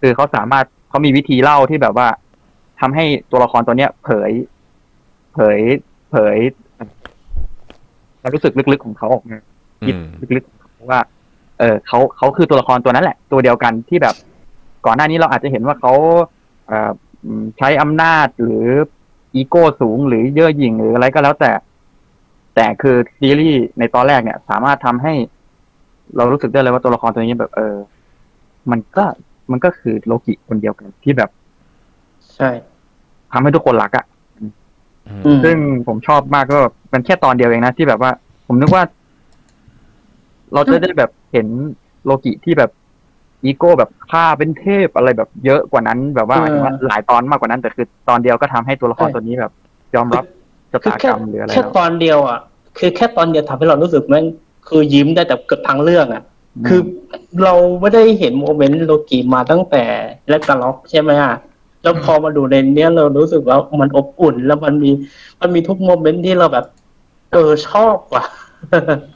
[0.00, 2.08] คือเขาสามารถเขามีวิธีเล่าที่แบบว่า
[2.80, 4.30] ทำให้ตัวละครตัวเนี้ย เผย
[5.34, 5.58] เผย
[6.10, 6.36] เผย
[8.20, 9.38] ความรู้สึกลึกๆของเขาออกมา
[9.86, 11.00] คิดอืมลึกๆของเขาว่า
[11.58, 14.14] เออเขาเขาคือตัวละครตัวนั้นแหละ ตัวเดียวกันที่แบบ
[14.86, 15.92] ก่อนหน้านี้เราอาจจะเห็นว่าเขา
[16.66, 16.90] เอ่อ
[17.24, 18.66] อืมใช้อำนาจหรือ
[19.34, 21.52] อีโก้สูงหรือเย่อหยิ่งหรืออะไรก็แล้วแต่
[22.54, 25.14] แต่คือซีรีส์ในตอนแรกเนี่ย สามารถทำให้
[26.16, 27.76] เรารู้สึกได้เลยว่าตัวละครตัวนี้แบบ เออ
[28.70, 29.04] มันก็
[29.50, 31.30] มันก็คือโลกิคนเดียวกันที่แบบ
[32.34, 32.50] ใช่
[33.32, 34.04] ทำให้ทุกคนรักอะ่ะ
[35.24, 35.56] อืมซึ่ง
[35.86, 38.10] ผมชอบมากก็แบบมันแค่ตอนเดียวเองนะที่แบบว่า
[38.46, 38.82] ผมนึกว่า
[40.54, 41.46] เราจะได้แบบเห็น
[42.04, 42.70] โลกิที่แบบ
[43.44, 49.52] อีโก้แบบฆ่าเป็นเทพอะไรแบบเยอะกว่านั้น แบบว่าหมายถึงว่าหลายตอนมากกว่านั้น แต่คือตอนเดียวก็ทำให้ตัวละครตัวนี้แบบ
[49.94, 50.24] ยอมรับ
[50.72, 52.38] ชะคือตาแค่กรรมหรืออะไรแค่แล้วตอนเดียวอะ
[52.78, 54.24] คือแค่ตอนเดียวทำให้เรารู้สึกแม่ง
[54.68, 56.22] คือยิ้มได้แต่เกือบทั้งเรื่องอะ
[56.68, 56.80] คือ
[57.44, 59.84] เราไม่ได้เห็นโมเมนต์โลกิมาตั้งแต่
[60.28, 61.34] แรกกล็อกใช่ไหมอะ
[61.82, 64.90] แล้วพอมาดูในเนี้ยเรารู้สึกว่ามันอบอุ่น แล้วมันมี
[65.40, 66.66] มันมีทุกโมเมนต์ที่เราแบบ
[67.32, 68.24] เออชอบว่ะ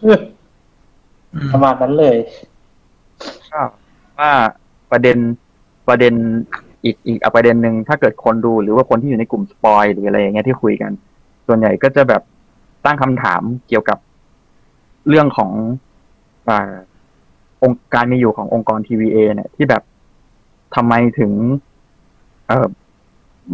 [0.04, 0.20] อืม
[1.52, 2.53] ประมาณนั้นเลยก็
[4.18, 4.30] ว่า
[4.90, 5.18] ประเด็น
[5.88, 6.14] ประเด็น
[6.84, 10.92] อีกอีกประเด็นหนึ่งถ้าเกิดคนดูหรือว่าคนที่อยู่ในกลุ่มสปอยหรืออะไรอย่างเงี้ยที่คุยกัน
[11.46, 12.22] ส่วนใหญ่ก็จะแบบ
[12.84, 13.98] ตั้งคำถามเกี่ยวกับ
[15.08, 15.50] เรื่องของ
[16.48, 16.74] อ่า
[17.62, 19.82] องค์การมีอยู่ขององค์กร TVA เนี่ย ที่แบบ
[20.74, 21.32] ทำไมถึง
[22.46, 22.66] เอ่อ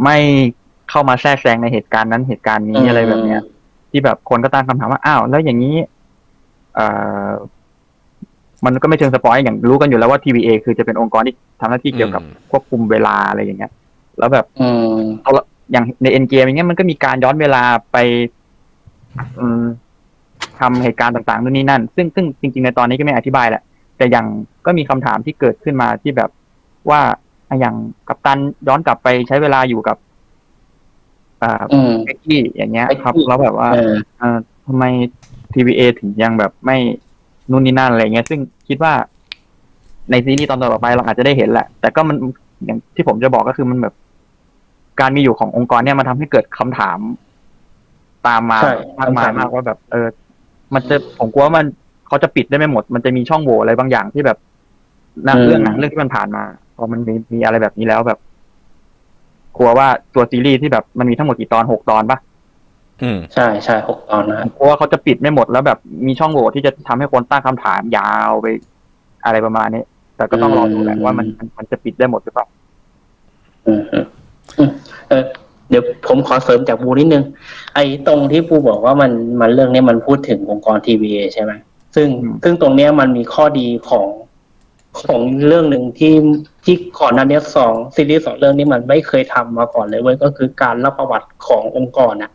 [0.05, 0.19] ไม่
[0.91, 3.41] เข้ามาแทรกแซงในเหตุการณ์นั้นเหตุการณ์นี้อืมอะไรแบบเนี้ย
[3.91, 5.77] ที่แบบคนก็ตั้งคำถามว่าอ้าวแล้วอย่างนี้
[6.75, 6.87] เอ่
[7.27, 7.29] อ
[8.65, 13.73] มันก็ไม่เชิงสปอยอย่างรู้กันอยู่แล้วว่า TVA คือจะเป็นองค์กรที่ทำหน้าที่เกี่ยวกับอืมควบคุมเวลาอะไรอย่างเงี้ย
[14.19, 17.97] แล้วแบบอืมเอาละอย่างในเอ็นเกมอย่างเงี้ยมันก็มีการย้อนเวลาไป
[19.39, 19.65] อืม
[20.61, 23.63] ทำเหตุการณ์ต่างๆนู่นนี่นั่น ซึ่งซึ่งจริง ๆ ในตอนนี้ก็ไม่อธิบายแหละ
[23.97, 24.27] แต่อย่าง
[24.67, 26.31] ก็มีคำถามที่เกิดขึ้นมาที่แบบ
[26.91, 27.01] ว่า
[27.49, 27.75] อะอย่าง
[28.09, 28.39] กัปตัน
[28.69, 29.97] ย้อนกลับไปใช้เวลาอยู่กับ
[31.43, 34.85] อ่าอืมเบกกี้อย่างเงี้ย ครับ Becky แล้วแบบว่าเออเอ่อทำไม
[35.53, 36.79] TVA ถึงยังแบบไม่
[37.51, 38.93] นู่นนี่นั่นอะไรเงี้ย ซึ่งคิดว่า
[40.11, 42.17] ในซีรีส์ตอนต่อไปเราอาจจะได้เห็นแหละ แต่ก็มัน
[42.65, 43.95] อย่างที่ผมจะบอกก็คือมันแบบ
[45.01, 46.99] การมีอยู่ขององค์กรเนี่ยมันทำให้เกิดคำถาม
[48.27, 50.07] ตามมาใช่มากมายคำถามมากว่าแบบ เออ
[50.75, 51.67] มันจะผมกลัวว่ามัน
[52.09, 54.39] เขาจะปิดได้ไม่หมด มันจะมีช่องโหว่อะไรบางอย่างที่แบบ
[55.25, 56.45] หนังเรื่องหนังเรื่องที่มันผ่านมา
[56.77, 58.19] พอมันมีมีอะไรแบบนี้แล้วแบบ
[59.57, 62.19] กลัวว่าตัวซีรีส์ที่แบบมันมีทั้งหมดกี่ตอนหกตอนปะ
[63.03, 68.47] อืมใช่ใช่หกตอนนะผมกลัวว่าเขาจะปิดไม่หมดแล้วแบบมีช่องโหว่ที่จะทำให้คนตั้งคำถามยาวไป
[69.25, 69.83] อะไรประมาณนี้
[70.17, 72.47] แต่ก็ต้องรอดูแหละว่ามันมันมันจะปิดได้หมดหรือเปล่า
[73.67, 74.05] อืมอืม
[74.59, 74.71] อืม
[75.09, 75.25] เออ
[75.71, 77.25] เดี๋ยวผมขอเสริมจากบูนิดนึง
[77.75, 81.53] ไอ้ตรงที่ปูบอกว่ามันมันเรื่องเนี้ยมันพูดถึงองค์กรทีวีใช่ไหม
[81.95, 84.07] ซึ่งอืม ซึ่งตรงเนี้ยมันมีข้อดีของ
[85.03, 86.15] ของเรื่องหนึ่งที่
[86.65, 92.33] ที่ก่อนหน้านี้สองซีรีส์สองเรื่องนี้มันไม่เคยทำมาก่อนเลยเว้ยก็คือการเล่าประวัติขององค์กรนะ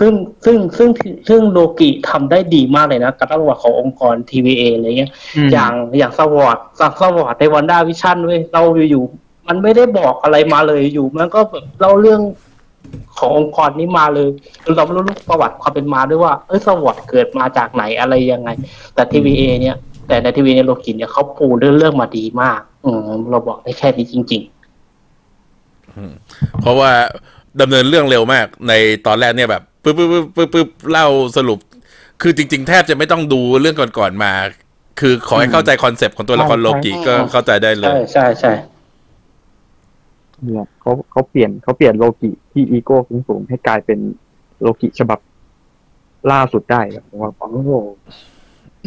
[0.00, 0.12] ซึ่ง
[0.44, 0.90] ซึ่งซึ่ง
[1.28, 5.10] ซึ่งโลกิทำได้ดีมากเลยนะการเล่าประวัติขององค์กร TVA อะไรเงี้ย
[5.52, 12.20] อย่างอย่างสวอตสักสวอตในวันด้าวิชั่นเว้ยเราอยู่ๆมันไม่ได้บอกอะไรมาเลยอยู่ มันก็แบบเล่าเรื่อง
[13.18, 14.28] ขององค์กรนี้มาเลย
[14.64, 18.50] คือเราไม่รู้ประวัติความเป็นมาด้วยว่าเออ SWORD เกิดมาจากไหนอะไรยังไง
[18.94, 19.76] แต่ TVA เนี่ย
[20.08, 24.42] แต่ในทีวีในโลกินเนี่ยเขาปูเรื่องเรื่องมาดีมาก อืมเราบอกได้แค่นี้จริง
[26.60, 26.90] เพราะว่า
[27.60, 28.72] ดำเนินเรื่องเร็วมากใน
[29.06, 31.06] ตอนแรกเนี่ยแบบ ปึ๊บปึ๊บปึ๊บปึ๊บปึ๊บเล่า
[31.36, 31.58] สรุป
[32.22, 34.32] คือจริง ๆ แทบจะไม่ต้องดูเรื่องก่อนๆมา
[35.00, 38.52] คือขอให้เข้าใจคอนเซปต์ของตัวละครโลกิก็เข้าใจได้ๆเลใช่ยใช่ใช่
[40.44, 43.98] เนี่ยเขาเขาเปลี่ยนเขาเปลี่ยนโลกิที่อีโก้สูงสูงๆให้กลายเป็น
[44.60, 45.18] โลกิฉบับ
[46.32, 47.72] ล่าสุดได้แบบผมว่าโอ้โห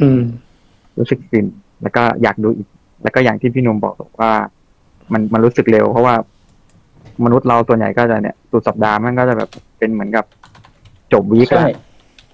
[0.01, 0.21] อืม
[0.97, 1.45] รู้สึกฟิน
[1.81, 2.67] แล้วก็อยากดูอีก
[3.03, 4.31] แล้วก็อย่างที่พี่หนุ่มบอกว่า
[5.13, 6.15] มันมันรู้สึกเร็ว เพราะว่า
[7.25, 10.25] มนุษย์เราส่วนใหญ่ก็จะเนี่ยสุดสัปดาห์มันก็จะแบบเป็นเหมือนกับ
[11.13, 11.81] จบวีคใช่ อะ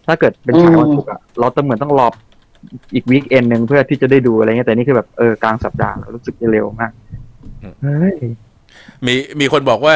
[0.08, 2.08] ถ้าเกิดเป็นฉายวันศุกร์อะเราต้องเหมือนต้องรอ
[2.94, 6.92] อีกวีคเอนหนึ่งเพื่อที่จะได้ดูอะไรเงี้ยแต่นี่คือแบบเออกลางสัปดาห์เรารู้สึกเร็วมาก
[7.64, 8.16] อืม เฮ้ย
[9.06, 9.96] มีมีคนบอกว่า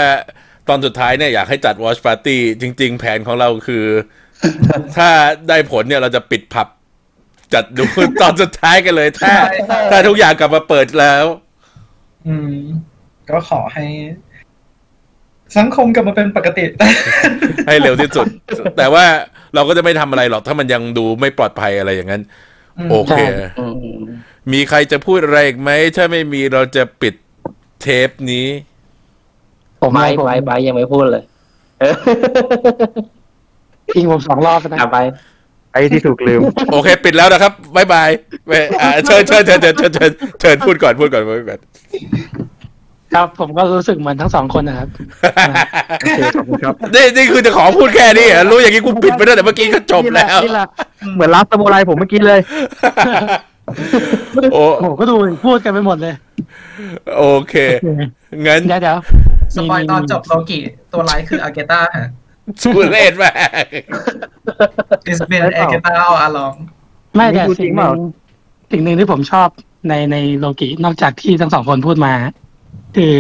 [0.70, 3.86] ตอนสุดท้ายเนี่ยอยากให้จัดวอชปาร์ตี้จริง ๆ แผนของเราคือ
[4.96, 5.10] ถ้า
[5.50, 6.68] ได้ผลเนี่ยเราจะปิดผับ
[7.54, 7.84] จัดดู
[8.22, 9.34] ตอนสุดท้ายกันเลย ถ้า
[9.92, 11.26] ถ้าทุกอย่างกลับมาเปิดแล้ว
[12.28, 12.56] อืม
[13.30, 13.86] ก็ขอให้
[15.58, 16.66] สังคมกลับมาเป็นปกติ
[17.68, 18.26] ให้เร็วที่สุด
[18.78, 19.06] แต่ว่า
[19.56, 22.22] เราก็จะไม่ทำอะไรหรอก ถ้ามันยังดูไม่ปลอดภัยอะไรอย่างนั้น
[22.78, 23.14] อืมโอเค
[23.60, 23.98] อืม
[24.54, 27.14] มีใครจะพูดอะไรอีกไหม ถ้าไม่มีเราจะปิด
[27.82, 28.48] เทปนี้
[29.82, 31.24] ผมไบไม่ผมไบไบยังไม่พูดเลย
[31.80, 31.96] เออ
[33.94, 35.00] ทิ้งผมสองรอบแล้วนะอะไป
[35.74, 36.42] ไอ้ที่ถูกลืม
[36.72, 38.10] โอเค ปิดแล้วนะครับบายบาย
[38.48, 41.60] เว้ยอ่าเชิญเชิญเชิญเชิญเชิญเชิญเชิญพูดก่อนพูดก่อนพูดก่อน
[43.16, 44.90] ครับผมก็รู้สึกเหมือนทั้งสองคนนะครับ
[46.02, 50.68] โอเคขอบคุณครับนี่นี่คือจะขอพูดแค่นี้เหรอรู้อย่างนี้กูปิดไปตั้งแต่เมื่อกี้ก็จบแล้ว นี่แหละ
[51.16, 52.40] เหมือนลาสโมไรผมเมื่อกี้เลย
[54.54, 56.14] โอ้ โอ้โหก็ดูพูดกันไปหมดเลย
[57.18, 57.54] โอเค
[58.46, 58.98] งั้นเดี๋ยวเดี๋ยว
[59.56, 60.60] สปอยตอนจบโลกิ
[60.92, 62.08] ตัวร้ายคืออาเกต้าฮะ
[62.62, 63.32] สุดเลศมา
[63.64, 63.66] ก
[65.10, 66.56] It's been อาเกต้า all along
[67.16, 67.96] ไม่แต่นี่พูดจริสิ่งงหเปนึ่ล่าง
[68.72, 69.48] สิ่งหนึ่งที่ผมชอบ
[69.90, 72.14] ในในโลกินอกจากที่ทั้งสองคนพูดมา
[72.96, 73.14] คือ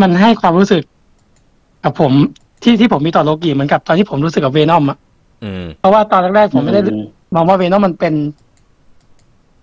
[0.00, 0.82] มันให้ความรู้สึก
[1.84, 2.12] กับผม
[2.62, 4.98] ที่ที่ผมมีต่อโลกิเหมือนกับตอนที่ผมรู้สึกกับ Venom อะ
[5.44, 6.82] อืม เพราะว่าตอนแรกๆผมไม่ได้
[7.34, 8.14] มองว่า Venom มันเป็น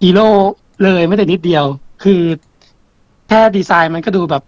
[0.03, 0.27] ฮีโร่
[0.83, 1.65] เลยไม่แต่นิดเดียว
[2.03, 2.21] คือ
[3.27, 4.43] แค่ดีไซน์มันก็ดูแบบ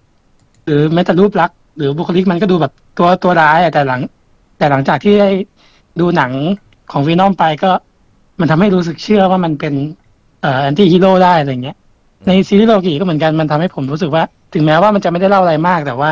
[0.65, 4.01] หรือแม้แต่รูปลักษณ์หรือบุคลิกมันก็ดูแบบตัวตัวร้ายอะแต่หลัง
[4.57, 5.29] แต่หลังจากที่ได้
[5.99, 6.31] ดูหนัง
[6.91, 7.71] ของ Venom ไปก็
[8.39, 9.73] มันทำให้รู้สึกเชื่อว่ามันเป็น
[10.41, 11.77] เอ่อ anti-hero ได้อะไรเงี้ย
[12.25, 16.11] ในซีรีส์โลกีก็เหมือนกันมันทำให้ผมรู้สึกว่า ถึงแม้ว่ามันจะไม่ได้เล่าอะไรมาก แต่ว่า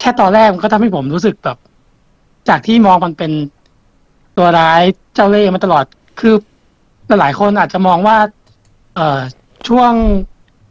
[0.00, 1.56] แค่ตอนแรกมันก็ทำให้ผมรู้สึกแบบ
[2.48, 3.32] จากที่มองมันเป็น
[4.38, 4.82] ตัวร้าย
[5.14, 5.84] เจ้าเล่ห์มาตลอด
[6.20, 6.34] คือ
[7.20, 8.16] หลายๆคนอาจจะมองว่า
[8.94, 9.20] เอ่อ
[9.68, 9.92] ช่วง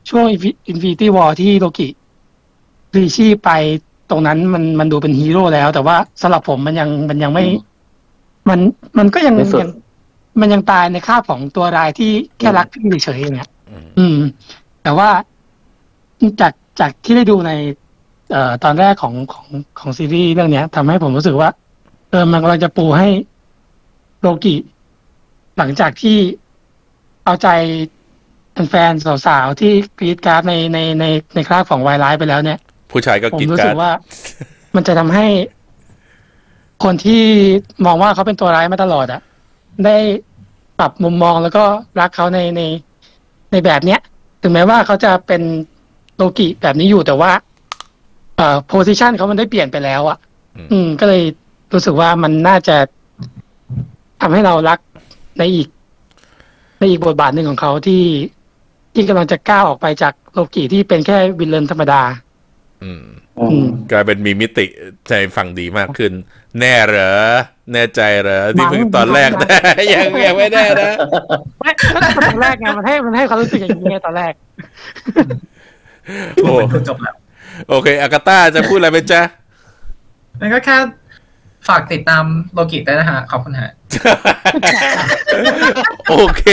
[0.09, 1.87] ช่วง Infinity War ที่โลกิ
[2.95, 3.51] พลีชีพไป
[4.09, 7.45] ตรงนั้นมันมันดูเป็นฮีโร่แล้ว แต่ว่าสำหรับผมมันยังมันยังไม่
[8.49, 8.59] มัน
[8.97, 9.71] มันก็ยังไม่สุดยัง
[10.41, 14.17] มันยังตายในคราบของตัวร้ายที่แค่รักพี่เฉยๆอย่างเงี้ย อืมอืม
[14.83, 15.09] แต่ว่า
[16.41, 17.51] จากจากที่ได้ดูใน
[18.31, 19.47] เอ่อตอนแรกของของ
[19.79, 21.49] ของซีรีส์เรื่องเนี้ยทำให้ผมรู้สึกว่า
[22.11, 23.09] เออมันกำลังจะปูให้
[24.21, 24.55] โลกิ
[25.57, 26.17] หลังจากที่
[27.25, 27.47] เอาใจ
[28.69, 31.05] แฟนๆสาวๆที่กรีดกราร์ดในในใน
[31.35, 32.59] ในคราบของวายไลฟ์ไปแล้วเนี่ย
[32.91, 33.91] ผู้ชายก็ผมกินรู้กัสึนกว่า
[34.75, 35.27] มันจะทำให้
[36.83, 37.23] คนที่
[37.85, 39.21] มองว่าเขาเป็นตัวร้ายมาตลอดอะ
[39.85, 39.97] ได้
[40.79, 41.63] ปรับมุมมองแล้วก็
[41.99, 42.61] รักเขาในใน
[43.51, 43.99] ในแบบเนี้ย
[44.41, 45.41] ถึงแม้ว่าเขาจะเป็น
[46.15, 47.31] โลกิแบบนี้อยู่แต่ว่า
[48.37, 50.17] เอ่อโพซิชันเขามันได้เปลี่ยนไปแล้วอะ
[50.57, 51.23] อืมอืม ก็เลย
[51.73, 52.75] รู้สึกว่ามันน่าจะ
[54.21, 54.79] ทำให้เรารัก
[55.39, 55.67] ในอีก
[56.79, 58.03] ในอีกบทบาทหนึ่งของเขาที่
[58.93, 62.01] ที่กำลังจะก้าวออกไปจากโลกิที่เป็นแค่วิลเลนธรรมดา
[62.83, 63.17] อืมอืม
[63.91, 64.65] กลายเป็นมีมิติ
[65.07, 66.11] ใจฟังดีมากขึ้น
[66.59, 67.13] แน่เหรอ
[67.73, 69.49] แน่ใจเหรอที่เพิ่งตอนแรกมั้ง
[69.93, 70.91] ยังยังไม่แน่นะ
[71.59, 71.87] ไม่ก็
[72.25, 74.33] ตอนแรกไงมันให้มันให้ความรู้สึกอย่างนี้ไงตอนแรก
[76.43, 77.15] โอ้ดูจบแล้ว
[77.69, 79.21] โอเค อากาต้าจะพูดอะไรไหมจ๊ะ
[80.39, 80.77] มันก็แค่
[81.67, 82.23] ฝากติดตาม
[82.53, 83.71] โลกิได้นะฮะ ขอบคุณฮะ
[86.09, 86.43] โอเค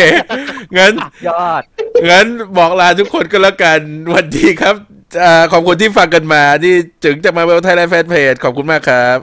[0.77, 0.93] งั้น
[1.29, 1.63] ยอด
[2.11, 2.27] งั้น
[2.59, 5.04] บอกลาทุกคนก็แล้วกันสวัสดีครับอ่า
[5.53, 9.19] ขอบคุณที่ฟังกันมา ที่ถึงจะมาเวลไทยแลนด์แฟนเพจขอบคุณมากครับ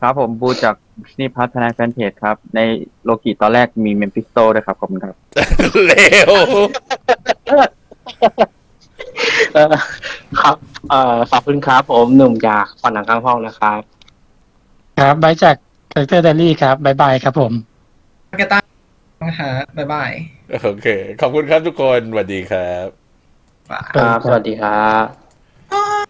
[0.00, 0.74] ครับผมบูจาก
[1.18, 2.60] นี่พัฒนาแฟนเพจครับ ใน
[3.04, 5.14] โลกิตอนแรกมีเมมฟิสโตด้วยครับ ขอบคุณครับ
[5.86, 6.32] เร็ว
[9.52, 9.74] เอ่อ
[10.40, 10.56] ครับ
[10.90, 13.80] เอ่อขอบคุณครับผมหนุ่มจากฝันหนังข้างห้องนะครับ
[14.98, 15.56] ครับบายจาก
[15.92, 17.52] คาแรคเตอร์เดลี่ครับบายบายครับผม
[18.40, 18.58] กาตา
[19.22, 20.10] นะฮะบ๊ายบาย
[20.62, 20.86] โอเค
[21.20, 22.99] ขอบคุณครับทุกคนสวัสดีครับ
[23.70, 26.09] ครับ สวัสดีครับ